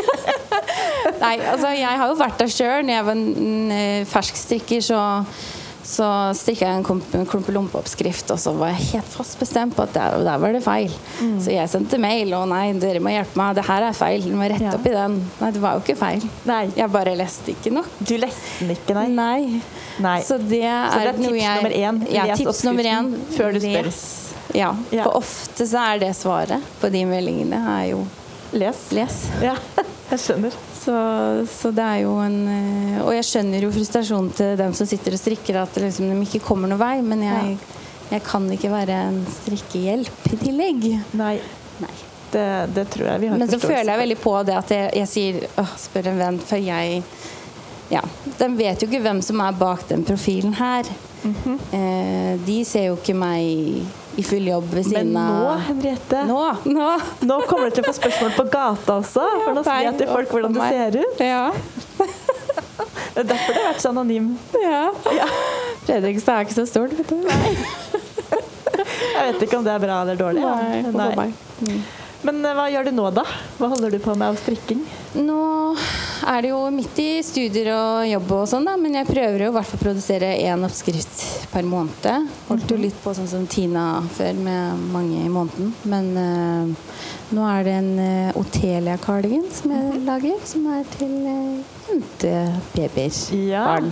Nei, 1.24 1.36
altså 1.52 1.72
jeg 1.76 1.98
har 2.02 2.08
jo 2.08 2.16
vært 2.20 2.40
der 2.42 2.52
sjøl. 2.52 2.86
Når 2.88 2.94
jeg 2.96 3.06
var 3.06 3.20
en 3.20 3.72
eh, 3.76 4.06
fersk 4.10 4.36
strikker, 4.40 4.82
så, 4.86 5.02
så 5.92 6.08
strikka 6.38 6.66
jeg 6.70 6.78
en 6.80 6.86
klump- 6.88 7.14
en 7.20 7.26
klumpelompeoppskrift, 7.28 8.32
og 8.32 8.40
så 8.40 8.54
var 8.56 8.72
jeg 8.72 8.86
helt 8.94 9.12
fast 9.12 9.38
bestemt 9.42 9.76
på 9.76 9.84
at 9.84 9.92
der, 9.98 10.18
der 10.24 10.38
var 10.40 10.54
det 10.56 10.62
feil. 10.64 10.94
Mm. 11.20 11.36
Så 11.44 11.52
jeg 11.52 11.68
sendte 11.70 12.00
mail, 12.02 12.32
og 12.38 12.48
nei, 12.52 12.72
dere 12.80 13.02
må 13.04 13.12
hjelpe 13.12 13.36
meg, 13.42 13.56
det 13.60 13.66
her 13.68 13.88
er 13.90 13.98
feil. 13.98 14.24
Du 14.24 14.36
må 14.40 14.48
rette 14.50 14.64
Ja. 14.70 14.74
opp 14.78 14.88
i 14.88 14.94
den. 14.96 15.18
Nei, 15.42 15.52
det 15.52 15.62
var 15.62 15.76
jo 15.76 15.84
ikke 15.84 15.98
feil. 16.00 16.24
Nei. 16.48 16.62
Jeg 16.78 16.92
bare 16.96 17.16
leste 17.20 17.52
ikke 17.54 17.74
nok. 17.76 17.92
Du 18.00 18.16
leste 18.18 18.60
den 18.62 18.72
ikke, 18.78 18.96
nei? 18.96 19.08
Nei. 19.20 19.62
Nei. 20.00 20.18
Så 20.24 20.38
det 20.40 20.64
Så 20.64 21.04
det 21.04 21.12
er 21.12 21.14
tips 21.20 21.42
jeg 21.44 21.60
nummer 21.60 21.78
én. 21.84 22.02
Ja, 22.16 22.36
tips 22.36 22.64
nummer 22.64 22.84
én. 22.84 23.12
før 23.36 23.54
du 23.54 23.60
spør. 23.60 23.92
Ja. 24.56 24.72
Ja. 24.92 25.04
For 25.04 25.20
ofte 25.22 25.68
så 25.68 25.80
er 25.94 26.00
det 26.00 26.16
svaret 26.16 26.64
på 26.82 26.90
de 26.92 27.06
meldingene 27.06 27.60
er 27.78 27.86
jo 27.92 28.06
Les. 28.54 28.76
les. 28.92 29.20
Ja, 29.42 29.56
jeg 30.12 30.20
skjønner. 30.20 30.52
Så, 30.82 30.94
så 31.52 31.70
det 31.78 31.84
er 31.86 32.00
jo 32.02 32.16
en 32.24 32.38
eh, 32.50 33.02
Og 33.04 33.12
jeg 33.14 33.26
skjønner 33.28 33.66
jo 33.68 33.72
frustrasjonen 33.76 34.32
til 34.34 34.56
dem 34.58 34.74
som 34.74 34.88
sitter 34.90 35.14
og 35.14 35.22
strikker, 35.22 35.60
at 35.62 35.78
liksom, 35.84 36.10
de 36.10 36.26
ikke 36.26 36.42
kommer 36.46 36.72
noen 36.72 36.82
vei. 36.82 36.96
Men 37.06 37.22
jeg, 37.28 37.58
jeg 38.12 38.24
kan 38.26 38.48
ikke 38.56 38.72
være 38.74 39.02
en 39.12 39.20
strikkehjelp 39.42 40.32
i 40.34 40.40
tillegg. 40.42 40.88
Nei, 41.20 41.36
Nei. 41.84 41.94
det, 42.34 42.48
det 42.76 42.88
tror 42.96 43.12
jeg 43.12 43.24
vi 43.26 43.30
har 43.32 43.40
Men 43.44 43.52
så 43.54 43.62
føler 43.62 43.94
jeg 43.94 44.04
veldig 44.06 44.20
på 44.24 44.36
det 44.48 44.58
at 44.58 44.74
jeg, 44.74 44.90
jeg 45.04 45.12
sier 45.14 45.40
åh, 45.62 45.78
spør 45.86 46.12
en 46.14 46.20
venn, 46.26 46.42
for 46.52 46.62
jeg 46.72 47.04
Ja. 47.92 48.02
De 48.40 48.48
vet 48.56 48.82
jo 48.82 48.88
ikke 48.88 49.04
hvem 49.04 49.22
som 49.22 49.42
er 49.44 49.58
bak 49.60 49.86
den 49.90 50.06
profilen 50.08 50.54
her. 50.58 50.88
Mhm. 51.22 51.58
eh, 51.78 52.38
de 52.48 52.62
ser 52.66 52.88
jo 52.90 52.96
ikke 52.98 53.14
meg 53.14 53.84
i 54.20 54.24
full 54.28 54.48
jobb 54.48 54.68
ved 54.74 54.88
siden 54.90 55.14
Men 55.14 55.30
nå, 55.30 55.54
Henriette, 55.68 56.24
nå. 56.28 56.40
Nå! 56.66 56.90
nå. 57.30 57.38
kommer 57.48 57.70
du 57.70 57.78
til 57.78 57.86
å 57.86 57.92
få 57.92 57.96
spørsmål 58.00 58.34
på 58.36 58.46
gata 58.52 58.98
også. 59.00 59.24
For 59.46 59.56
nå 59.56 59.64
feil 59.68 59.88
vet 59.88 60.04
jo 60.04 60.10
folk 60.12 60.34
hvordan 60.36 60.58
du 60.58 60.62
ser 60.66 61.00
ut. 61.00 61.24
Ja. 61.24 61.46
Det 63.12 63.26
er 63.26 63.28
derfor 63.28 63.52
du 63.52 63.60
har 63.60 63.74
vært 63.74 63.84
så 63.84 63.90
anonym. 63.92 64.28
ja. 64.62 64.84
Ja. 65.16 65.26
Fredrikstad 65.84 66.38
er 66.38 66.46
ikke 66.48 66.56
så 66.56 66.64
stort, 66.70 66.94
vet 66.96 67.10
du. 67.12 67.18
Jeg 69.12 69.34
vet 69.34 69.44
ikke 69.46 69.60
om 69.60 69.66
det 69.66 69.74
er 69.74 69.82
bra 69.84 69.98
eller 70.06 70.20
dårlig. 70.20 70.44
Nei, 70.96 71.10
Nei. 71.18 71.76
Men 72.26 72.40
eh, 72.46 72.56
hva 72.58 72.68
gjør 72.72 72.88
du 72.88 72.94
nå, 72.96 73.08
da? 73.14 73.26
Hva 73.60 73.70
holder 73.74 73.94
du 73.94 74.00
på 74.02 74.16
med 74.16 74.32
av 74.32 74.40
strikking? 74.40 74.84
Nå 75.12 75.76
er 76.30 76.44
det 76.44 76.52
jo 76.54 76.60
midt 76.72 77.00
i 77.04 77.10
studier 77.26 77.68
og 77.76 78.06
jobb 78.08 78.30
og 78.38 78.46
sånn, 78.48 78.68
da, 78.68 78.78
men 78.80 78.96
jeg 78.96 79.10
prøver 79.10 79.44
jo 79.44 79.50
i 79.52 79.56
hvert 79.58 79.68
fall 79.68 79.82
å 79.82 79.84
produsere 79.84 80.30
én 80.40 80.64
oppskrift 80.64 81.24
per 81.52 81.68
måned. 81.68 82.30
Holdt 82.48 82.72
jo 82.72 82.78
litt 82.80 82.96
på 83.04 83.12
sånn 83.18 83.28
som 83.28 83.48
Tina 83.52 83.86
før, 84.16 84.40
med 84.40 84.86
mange 84.94 85.26
i 85.26 85.32
måneden. 85.32 85.74
Men 85.92 86.10
uh, 86.16 86.96
nå 87.36 87.48
er 87.50 87.68
det 87.68 87.76
en 87.82 87.92
uh, 88.00 88.40
Otelia-cardigan 88.40 89.48
som 89.52 89.76
jeg 89.76 90.04
lager, 90.08 90.42
som 90.48 90.68
er 90.78 90.88
til 90.96 91.16
uh, 91.28 91.80
jentebabyer. 91.90 93.22
Ja. 93.52 93.68
Barn. 93.74 93.92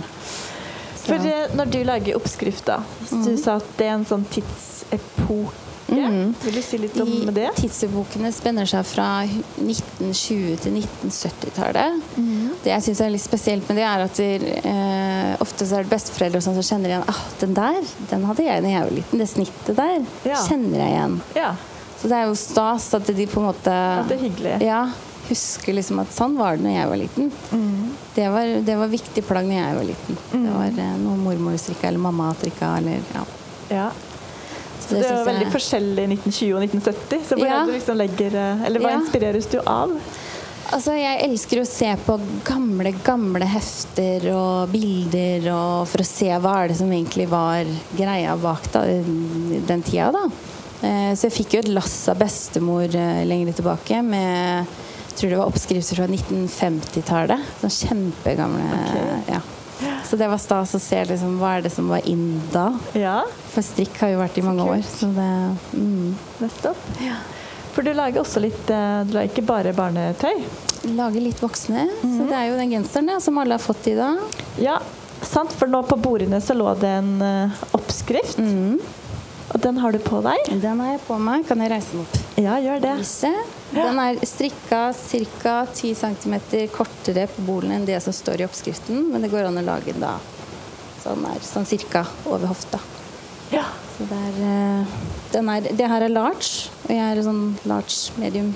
For 1.04 1.20
uh, 1.20 1.56
når 1.58 1.74
du 1.74 1.82
lager 1.84 2.16
oppskrifter, 2.16 2.86
du 3.12 3.34
sa 3.36 3.58
at 3.60 3.74
det 3.76 3.90
er 3.90 3.98
en 3.98 4.08
sånn 4.08 4.24
tidsepoke. 4.32 5.68
Mhm. 5.88 6.34
Vil 6.44 6.54
du 6.54 6.62
si 6.62 6.78
litt 6.78 7.00
om 7.00 7.08
I 7.08 7.24
det? 7.34 7.48
tidsebokene 7.56 8.30
spenner 8.32 8.66
seg 8.68 8.84
fra 8.86 9.06
1920 9.58 10.56
til 10.62 10.76
1970-tallet. 10.78 12.00
Det 12.64 12.70
jeg 12.72 12.84
syns 12.86 13.00
er 13.04 13.10
litt 13.14 13.24
spesielt 13.24 13.66
med 13.70 13.80
det, 13.80 13.86
er 13.88 14.04
at 14.04 14.20
der, 14.20 14.44
eh, 14.70 15.36
ofte 15.42 15.66
så 15.66 15.78
er 15.80 15.84
det 15.86 15.90
besteforeldre 15.94 16.40
sånn 16.44 16.56
som 16.60 16.66
kjenner 16.68 16.92
igjen 16.94 17.08
ah, 17.10 17.20
den 17.40 17.54
der, 17.56 17.80
den 18.10 18.24
hadde 18.28 18.44
jeg 18.46 18.62
da 18.62 18.68
jeg 18.74 18.86
var 18.86 18.94
liten. 19.00 19.18
Det 19.18 19.28
snittet 19.28 19.76
der 19.76 19.98
Ja. 20.30 20.36
kjenner 20.46 20.78
jeg 20.78 20.90
igjen. 20.94 21.20
Ja, 21.36 21.54
Så 22.00 22.08
det 22.08 22.16
er 22.16 22.26
jo 22.30 22.34
stas 22.34 22.94
at 22.94 23.06
de 23.06 23.26
på 23.26 23.40
en 23.40 23.46
måte 23.52 23.68
at 23.74 24.08
det 24.08 24.16
er 24.18 24.22
hyggelig. 24.28 24.62
ja, 24.62 24.86
husker 25.28 25.74
liksom 25.74 25.98
at 26.00 26.08
sånn 26.14 26.36
var 26.38 26.56
det 26.56 26.64
når 26.64 26.76
jeg 26.78 26.88
var 26.88 26.96
liten. 26.96 27.32
Mm. 27.52 27.90
Det 28.14 28.28
var, 28.32 28.46
det 28.64 28.76
var 28.78 28.88
viktig 28.88 29.24
plagg 29.26 29.44
når 29.46 29.58
jeg 29.60 29.74
var 29.76 29.84
liten. 29.84 30.16
Det 30.32 30.54
var 30.54 30.78
eh, 30.84 30.96
noe 30.98 31.16
mormor 31.16 31.58
strikka 31.58 31.88
eller 31.88 31.98
mamma 31.98 32.32
strikka 32.34 32.76
eller 32.78 33.00
ja. 33.14 33.24
Ja. 33.70 33.90
Så 34.90 34.98
Det 35.00 35.10
er 35.10 35.24
veldig 35.24 35.46
jeg- 35.46 35.54
forskjellig 35.54 36.08
1920 36.08 36.54
og 36.56 36.62
1970. 36.66 37.22
Så 37.28 37.38
hvor 37.38 37.46
Ja. 37.46 37.64
du 37.66 37.72
liksom 37.72 37.96
legger 37.96 38.34
eh, 38.34 38.66
Eller 38.66 38.80
hva 38.80 38.90
Ja. 38.90 38.98
inspireres 39.00 39.46
du 39.50 39.58
av? 39.66 39.94
Altså, 40.72 40.92
jeg 40.94 41.24
elsker 41.26 41.60
å 41.60 41.66
se 41.66 41.96
på 42.06 42.14
gamle, 42.44 42.92
gamle 43.02 43.44
hefter 43.44 44.28
og 44.30 44.70
bilder 44.70 45.48
og 45.50 45.88
for 45.88 45.98
å 45.98 46.06
se 46.06 46.28
hva 46.38 46.52
er 46.64 46.68
det 46.68 46.76
som 46.78 46.90
egentlig 46.94 47.26
var 47.28 47.64
greia 47.96 48.36
bak 48.40 48.70
da, 48.70 48.84
den 48.84 49.82
tida, 49.82 50.12
da. 50.12 50.28
Eh, 50.86 51.14
Så 51.16 51.22
jeg 51.28 51.32
fikk 51.32 51.52
jo 51.54 51.58
et 51.58 51.68
lass 51.74 52.08
av 52.08 52.18
bestemor 52.18 52.84
eh, 52.94 53.24
lenger 53.26 53.52
tilbake 53.58 53.98
med 54.04 54.66
jeg 55.10 55.16
tror 55.16 55.30
det 55.30 55.38
var 55.38 55.50
oppskrifter 55.50 55.96
fra 55.96 56.06
1950-tallet. 56.06 57.40
Sånn 57.60 57.74
kjempegamle 57.88 58.62
okay. 58.86 59.34
ja. 59.34 59.40
Så 60.06 60.16
det 60.20 60.28
var 60.30 60.40
stas 60.42 60.74
å 60.76 60.80
se 60.82 61.00
liksom, 61.08 61.38
hva 61.40 61.56
er 61.56 61.66
det 61.66 61.72
som 61.74 61.88
var 61.90 62.06
in 62.08 62.40
da. 62.52 62.68
Ja, 62.98 63.20
For 63.52 63.64
strikk 63.64 63.98
har 64.02 64.14
jo 64.14 64.20
vært 64.20 64.38
i 64.40 64.44
mange 64.44 64.66
år. 64.66 64.82
Så 64.86 65.10
det 65.16 65.28
mm. 65.74 66.16
nettopp. 66.42 66.88
For 67.70 67.86
du 67.86 67.92
lager 67.94 68.24
også 68.24 68.42
litt 68.42 68.70
eh, 68.74 69.02
Du 69.06 69.14
lager 69.14 69.30
ikke 69.30 69.46
bare 69.46 69.74
barnetøy? 69.76 70.42
Lager 70.96 71.22
litt 71.22 71.42
voksne. 71.42 71.86
Så 72.02 72.26
det 72.26 72.36
er 72.38 72.48
jo 72.50 72.56
den 72.58 72.72
genseren 72.72 73.12
ja, 73.12 73.20
som 73.22 73.38
alle 73.38 73.58
har 73.58 73.62
fått 73.62 73.90
i 73.92 73.94
dag. 73.98 74.18
Ja, 74.60 74.78
sant. 75.20 75.52
For 75.56 75.70
nå 75.70 75.82
på 75.86 75.98
bordene 76.00 76.40
så 76.42 76.56
lå 76.56 76.72
det 76.80 76.94
en 77.02 77.12
uh, 77.20 77.62
oppskrift. 77.76 78.40
Mm. 78.40 78.80
Og 79.50 79.62
den 79.62 79.80
har 79.82 79.92
du 79.92 80.00
på 80.02 80.22
deg? 80.24 80.52
Den 80.62 80.80
har 80.80 80.94
jeg 80.94 81.02
på 81.06 81.18
meg. 81.20 81.44
Kan 81.48 81.62
jeg 81.62 81.74
reise 81.74 81.92
den 81.92 82.04
opp? 82.06 82.20
Ja, 82.40 82.56
gjør 82.62 82.80
det. 82.82 82.96
Vise. 83.02 83.59
Den 83.70 83.98
er 84.02 84.18
strikka 84.26 84.80
ca. 84.92 85.54
10 85.74 85.94
cm 85.94 86.36
kortere 86.74 87.26
på 87.30 87.44
bolen 87.46 87.76
enn 87.76 87.86
det 87.86 88.00
som 88.02 88.14
står 88.14 88.42
i 88.42 88.46
oppskriften, 88.48 89.04
men 89.12 89.22
det 89.22 89.30
går 89.30 89.46
an 89.46 89.60
å 89.60 89.66
lage 89.66 89.94
den 89.94 90.02
da 90.02 90.16
sånn, 91.04 91.22
er, 91.30 91.38
sånn 91.44 91.68
cirka 91.68 92.02
over 92.26 92.50
hofta. 92.50 92.80
Ja. 93.54 93.68
Så 93.96 94.06
det 94.08 94.18
er, 94.30 94.36
eh, 94.48 94.98
den 95.32 95.48
er 95.52 95.60
Det 95.60 95.88
her 95.88 96.02
er 96.02 96.08
large, 96.08 96.70
og 96.88 96.90
jeg 96.90 97.18
er 97.18 97.22
sånn 97.22 97.58
large 97.64 98.12
medium. 98.18 98.54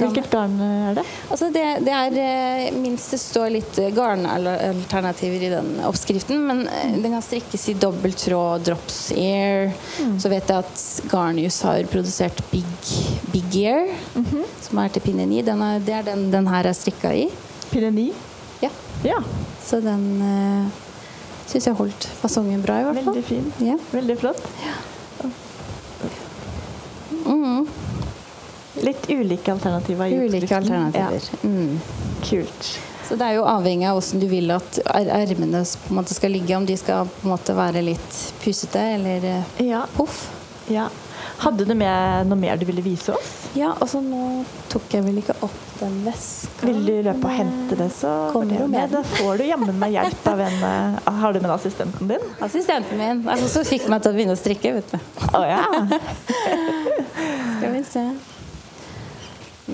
Hvilket 0.00 0.30
garn 0.32 0.56
er 0.64 0.94
det? 0.98 1.04
Altså 1.30 1.48
det, 1.54 1.64
det 1.86 1.94
er 1.94 2.16
eh, 2.22 2.66
minst 2.76 3.12
det 3.14 3.20
står 3.22 3.50
litt 3.54 3.78
eh, 3.82 3.90
garnalternativer 3.94 5.44
i 5.46 5.50
den 5.52 5.70
oppskriften, 5.88 6.40
men 6.48 6.64
eh, 6.68 6.96
den 6.96 7.14
kan 7.14 7.24
strikkes 7.24 7.68
i 7.72 7.76
dobbelt 7.80 8.18
tråd, 8.24 8.64
drops 8.70 9.00
ear. 9.16 9.70
Så 10.20 10.32
vet 10.32 10.50
jeg 10.50 10.64
at 10.64 10.84
Garnius 11.10 11.60
har 11.66 11.84
produsert 11.92 12.42
Big, 12.50 12.90
big 13.32 13.56
Ear, 13.62 13.88
som 14.64 14.80
er 14.82 14.92
til 14.94 15.04
pinne 15.04 15.26
9. 15.28 15.42
Den 15.46 15.64
er, 15.66 15.80
det 15.84 15.96
er 16.00 16.06
den 16.10 16.28
den 16.32 16.48
her 16.50 16.66
er 16.70 16.76
strikka 16.76 17.12
i. 17.14 17.26
Pinne 17.70 17.90
9? 17.94 18.06
Ja. 18.64 18.70
Ja, 19.04 19.18
Så 19.64 19.80
den 19.84 20.02
uh, 20.20 20.80
syns 21.48 21.66
jeg 21.68 21.76
holdt 21.78 22.08
fasongen 22.20 22.62
bra, 22.64 22.80
i 22.80 22.88
hvert 22.88 23.04
fall. 23.04 23.14
veldig 23.16 23.28
fin. 23.28 23.52
Ja. 23.64 23.76
Veldig 23.92 24.16
flott. 24.20 24.42
Ja. 24.64 24.74
Mm. 27.30 27.66
Litt 28.86 29.08
ulike 29.12 29.52
alternativer 29.52 30.12
Ulike 30.14 30.56
alternativer. 30.56 31.28
Ja. 31.42 31.48
Mm. 31.48 31.80
Kult. 32.24 32.70
Så 33.10 33.16
det 33.18 33.26
er 33.26 33.34
jo 33.40 33.44
avhengig 33.50 33.88
av 33.90 33.98
hvordan 33.98 34.20
du 34.22 34.26
vil 34.30 34.50
at 34.54 34.78
er- 34.86 35.10
ermene 35.20 35.64
skal 35.66 36.30
ligge. 36.30 36.56
Om 36.56 36.66
de 36.68 36.76
skal 36.78 37.08
på 37.10 37.26
en 37.26 37.32
måte 37.34 37.56
være 37.58 37.82
litt 37.82 38.18
pusete 38.44 38.78
eller 38.96 39.24
eh, 39.26 39.64
Ja, 39.66 39.84
poff. 39.96 40.28
ja. 40.70 40.88
Hadde 41.40 41.64
du 41.64 41.72
med 41.74 42.26
noe 42.28 42.36
mer 42.36 42.56
du 42.60 42.66
ville 42.68 42.82
vise 42.84 43.14
oss? 43.16 43.30
Ja, 43.56 43.72
og 43.80 43.88
så 43.88 43.98
nå 44.04 44.44
tok 44.68 44.92
jeg 44.92 45.02
vel 45.06 45.16
ikke 45.22 45.34
opp 45.42 45.56
den 45.80 45.94
veska. 46.04 46.66
Vil 46.68 46.82
du 46.84 46.92
løpe 47.02 47.24
og 47.24 47.32
hente 47.34 47.76
det, 47.80 47.88
så 47.96 48.10
Kommer 48.34 48.60
det 48.60 48.66
med 48.70 48.92
Da 48.92 49.00
får 49.08 49.40
du 49.40 49.44
jammen 49.48 49.78
meg 49.80 49.94
hjelp 49.96 50.28
av 50.28 50.42
en 50.44 50.58
eh, 50.68 50.98
Har 51.22 51.32
du 51.32 51.40
med 51.40 51.50
assistenten 51.54 52.12
din? 52.12 52.26
Assistenten 52.44 53.00
min 53.00 53.24
Altså, 53.26 53.48
så 53.56 53.64
fikk 53.66 53.88
meg 53.90 54.04
til 54.04 54.12
å 54.12 54.18
begynne 54.18 54.36
å 54.36 54.40
strikke, 54.42 54.74
vet 54.76 54.92
du. 54.92 54.98
Å 55.32 55.42
ja. 55.48 55.64
Skal 57.58 57.72
vi 57.72 57.82
se. 57.88 58.04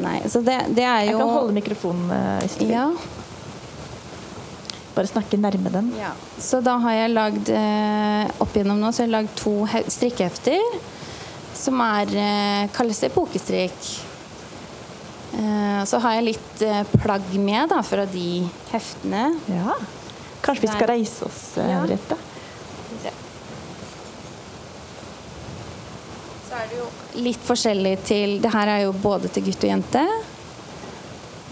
Nei, 0.03 0.19
så 0.29 0.41
det, 0.45 0.57
det 0.77 0.85
er 0.85 1.05
Jeg 1.09 1.17
kan 1.19 1.31
holde 1.33 1.55
mikrofonen 1.57 2.11
hvis 2.43 2.57
du 2.59 2.65
vil. 2.67 2.75
ja, 2.77 2.89
Bare 4.97 5.09
snakke 5.11 5.37
nærme 5.41 5.71
den. 5.73 5.91
ja. 5.99 6.11
Så 6.41 6.63
da 6.65 6.79
har 6.81 6.93
jeg 6.97 7.11
lagd 7.13 7.49
eh, 7.53 8.31
opp 8.41 8.55
igjennom 8.57 8.79
nå, 8.81 8.91
så 8.93 9.03
har 9.03 9.09
jeg 9.11 9.15
lagd 9.17 9.35
to 9.41 9.53
he- 9.69 9.85
strikkehefter 9.93 10.63
som 11.57 11.81
er 11.85 12.13
eh, 12.17 12.63
kalles 12.77 13.03
epokestrikk. 13.09 13.91
Eh, 15.37 15.83
så 15.89 16.01
har 16.05 16.17
jeg 16.17 16.27
litt 16.31 16.63
eh, 16.65 16.83
plagg 17.03 17.29
med 17.41 17.69
da, 17.73 17.83
fra 17.85 18.05
de 18.09 18.43
heftene. 18.73 19.27
Ja. 19.53 19.77
Kanskje 20.45 20.65
vi 20.67 20.73
skal 20.73 20.89
reise 20.95 21.25
oss, 21.29 21.41
Henriette? 21.61 22.17
Ja. 23.05 23.13
Så 26.49 26.55
er 26.61 26.69
det 26.71 26.79
jo 26.81 26.87
litt 27.17 27.43
forskjellig 27.47 27.97
til 28.07 28.37
Det 28.43 28.51
her 28.53 28.69
er 28.77 28.81
jo 28.87 28.93
både 29.03 29.29
til 29.33 29.47
gutt 29.49 29.65
og 29.65 29.71
jente. 29.71 30.03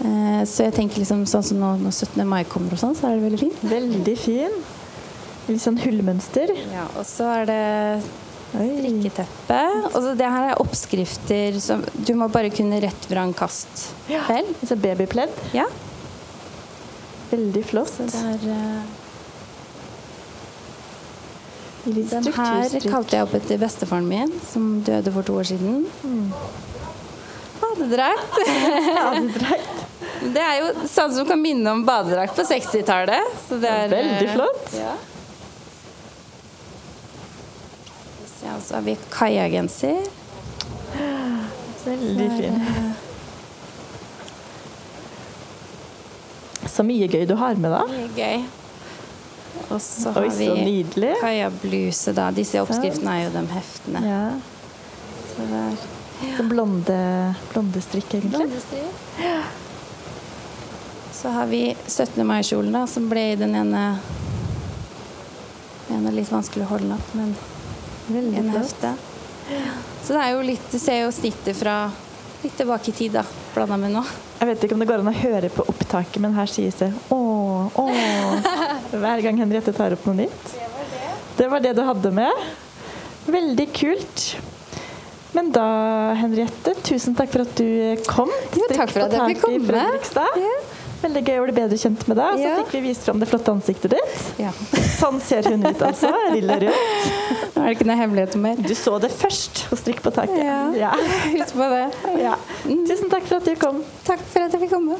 Eh, 0.05 0.41
Så 0.45 0.65
jeg 0.67 0.73
tenker 0.77 1.01
liksom 1.01 1.23
sånn 1.29 1.43
som 1.43 1.57
nå 1.61 1.71
når 1.81 1.93
17. 1.95 2.25
mai 2.27 2.43
kommer 2.43 2.73
og 2.75 2.81
sånn, 2.81 2.95
så 2.97 3.07
er 3.09 3.15
det 3.19 3.25
veldig 3.29 3.39
fint. 3.45 3.63
Veldig 3.71 4.17
fin. 4.19 4.59
Litt 5.47 5.61
sånn 5.61 5.77
hullmønster. 5.77 6.51
Ja, 6.73 6.87
og 6.97 7.05
så 7.05 7.27
er 7.41 7.45
det 7.49 7.61
strikketeppe. 8.55 9.59
Og 9.91 9.97
så 10.01 10.13
det 10.17 10.29
her 10.31 10.51
er 10.53 10.61
oppskrifter 10.63 11.57
som 11.61 11.83
Du 12.05 12.13
må 12.15 12.27
bare 12.31 12.49
kunne 12.53 12.79
rett 12.83 13.07
vrangkast. 13.11 13.87
Ja. 14.09 14.23
Vel? 14.29 14.47
Sånn 14.65 14.79
babypledd. 14.83 15.33
Ja. 15.53 15.65
Veldig 17.31 17.63
flott. 17.67 17.91
Så 17.97 18.05
det 18.11 18.21
er 18.35 18.45
eh, 18.53 18.93
Litt 21.85 22.09
Den 22.09 22.31
her 22.33 22.77
kalte 22.89 23.17
jeg 23.17 23.25
opp 23.27 23.33
etter 23.37 23.59
bestefaren 23.61 24.07
min, 24.09 24.31
som 24.49 24.79
døde 24.85 25.11
for 25.13 25.27
to 25.27 25.35
år 25.37 25.49
siden. 25.51 25.83
Mm. 26.01 26.31
Badedrakt. 27.61 28.39
Badedrakt. 28.97 29.83
Det 30.33 30.41
er 30.41 30.61
jo 30.63 30.87
sånn 30.89 31.13
som 31.13 31.27
kan 31.29 31.41
minne 31.41 31.75
om 31.75 31.83
badedrakt 31.85 32.33
på 32.37 32.45
60-tallet. 32.47 33.35
Så 33.45 33.59
det 33.61 33.69
er 33.69 33.91
Veldig 33.91 34.29
eh, 34.29 34.33
flott. 34.33 34.73
Ja. 34.79 34.95
Ja, 38.45 38.57
så 38.61 38.77
har 38.77 38.85
vi 38.85 38.97
Kaja-genser. 39.13 40.05
Veldig 41.85 42.29
fin. 42.39 42.61
Så 46.75 46.83
mye 46.85 47.07
gøy 47.09 47.25
du 47.29 47.35
har 47.39 47.57
med 47.61 47.73
deg. 47.73 47.93
Mye 47.93 48.13
gøy. 48.17 48.45
Og 49.69 49.81
så 49.81 50.11
har 50.15 50.27
vi 50.29 50.47
så 50.47 50.53
vi 50.53 51.11
Kaja-bluse, 51.21 52.13
da. 52.15 52.29
Disse 52.35 52.61
oppskriftene 52.61 53.19
er 53.19 53.23
jo 53.25 53.33
de 53.35 53.43
heftene. 53.55 54.01
Ja. 54.05 54.23
Så 55.33 55.47
der. 55.51 55.77
Ja. 56.21 56.37
Så 56.37 56.43
blonde, 56.47 56.99
blondestrikk, 57.51 58.13
egentlig. 58.13 58.59
Så 61.13 61.29
har 61.29 61.45
vi 61.45 61.75
17. 61.87 62.27
mai-kjolen, 62.27 62.71
da, 62.71 62.85
som 62.87 63.09
ble 63.09 63.31
i 63.33 63.35
den 63.39 63.55
ene 63.55 63.83
Den 65.87 66.07
er 66.07 66.15
litt 66.15 66.31
vanskelig 66.31 66.65
å 66.65 66.71
holde 66.75 66.95
opp, 66.97 67.13
men 67.17 67.35
Veldig 68.07 68.37
en 68.37 68.49
hefte. 68.53 68.91
Så 70.03 70.13
det 70.13 70.21
er 70.21 70.35
jo 70.35 70.43
litt 70.45 70.71
Du 70.71 70.77
ser 70.81 70.99
jo 71.05 71.13
snittet 71.13 71.57
fra 71.57 71.77
litt 72.43 72.53
tilbake 72.59 72.91
i 72.91 72.93
tid, 72.93 73.15
da, 73.17 73.23
blanda 73.55 73.77
med 73.81 73.95
nå. 73.95 74.03
Jeg 74.37 74.49
vet 74.51 74.65
ikke 74.67 74.75
om 74.75 74.83
det 74.83 74.87
går 74.89 75.01
an 75.01 75.09
å 75.09 75.15
høre 75.17 75.49
på 75.49 75.63
opptaket, 75.71 76.19
men 76.21 76.35
her 76.37 76.49
sies 76.51 76.75
det 76.77 76.91
åh, 77.09 77.71
åh. 77.73 78.64
Hver 79.01 79.21
gang 79.25 79.39
Henriette 79.43 79.73
tar 79.75 79.95
opp 79.97 80.05
noe 80.07 80.15
nytt. 80.23 80.55
Det 81.35 81.49
var 81.51 81.59
det 81.63 81.73
du 81.77 81.83
hadde 81.83 82.11
med. 82.15 82.45
Veldig 83.27 83.67
kult. 83.75 84.25
Men 85.35 85.49
da, 85.51 85.65
Henriette, 86.15 86.71
tusen 86.87 87.15
takk 87.17 87.33
for 87.33 87.43
at 87.43 87.57
du 87.59 87.67
kom. 88.07 88.31
Jo, 88.55 88.69
takk 88.71 88.93
for 88.95 89.03
at 89.03 89.15
jeg 89.17 89.35
fikk 89.35 89.41
komme. 89.43 89.83
Ja. 90.39 90.53
Veldig 91.01 91.21
gøy 91.27 91.37
å 91.37 91.43
bli 91.45 91.53
bedre 91.57 91.77
kjent 91.77 92.05
med 92.09 92.17
deg. 92.17 92.37
Så 92.39 92.45
Ja. 92.45 92.53
fikk 92.61 92.71
vi 92.77 92.81
vist 92.87 93.03
fram 93.05 93.19
det 93.19 93.27
flotte 93.29 93.51
ansiktet 93.51 93.91
ditt. 93.97 94.21
Ja. 94.41 94.53
Sånn 95.01 95.19
ser 95.21 95.43
hun 95.51 95.65
ut, 95.67 95.81
altså. 95.83 96.09
Lilla 96.31 96.55
rødt. 96.63 97.11
Nå 97.51 97.61
er 97.61 97.67
det 97.67 97.75
ikke 97.75 97.87
noe 97.89 97.99
hemmelighet 97.99 98.37
mer. 98.41 98.55
Du 98.63 98.73
så 98.79 98.95
det 99.03 99.11
først 99.11 99.65
hos 99.69 99.83
Strikk 99.83 99.99
på 100.05 100.13
taket. 100.15 100.39
Ja. 100.79 100.93
Husk 101.35 101.53
på 101.59 101.67
det. 101.75 101.83
Ja. 102.23 102.37
Tusen 102.63 103.11
takk 103.11 103.27
for 103.27 103.41
at 103.43 103.45
du 103.51 103.53
kom. 103.59 103.83
Takk 104.07 104.23
for 104.31 104.47
at 104.47 104.55
jeg 104.55 104.63
fikk 104.65 104.73
komme. 104.79 104.97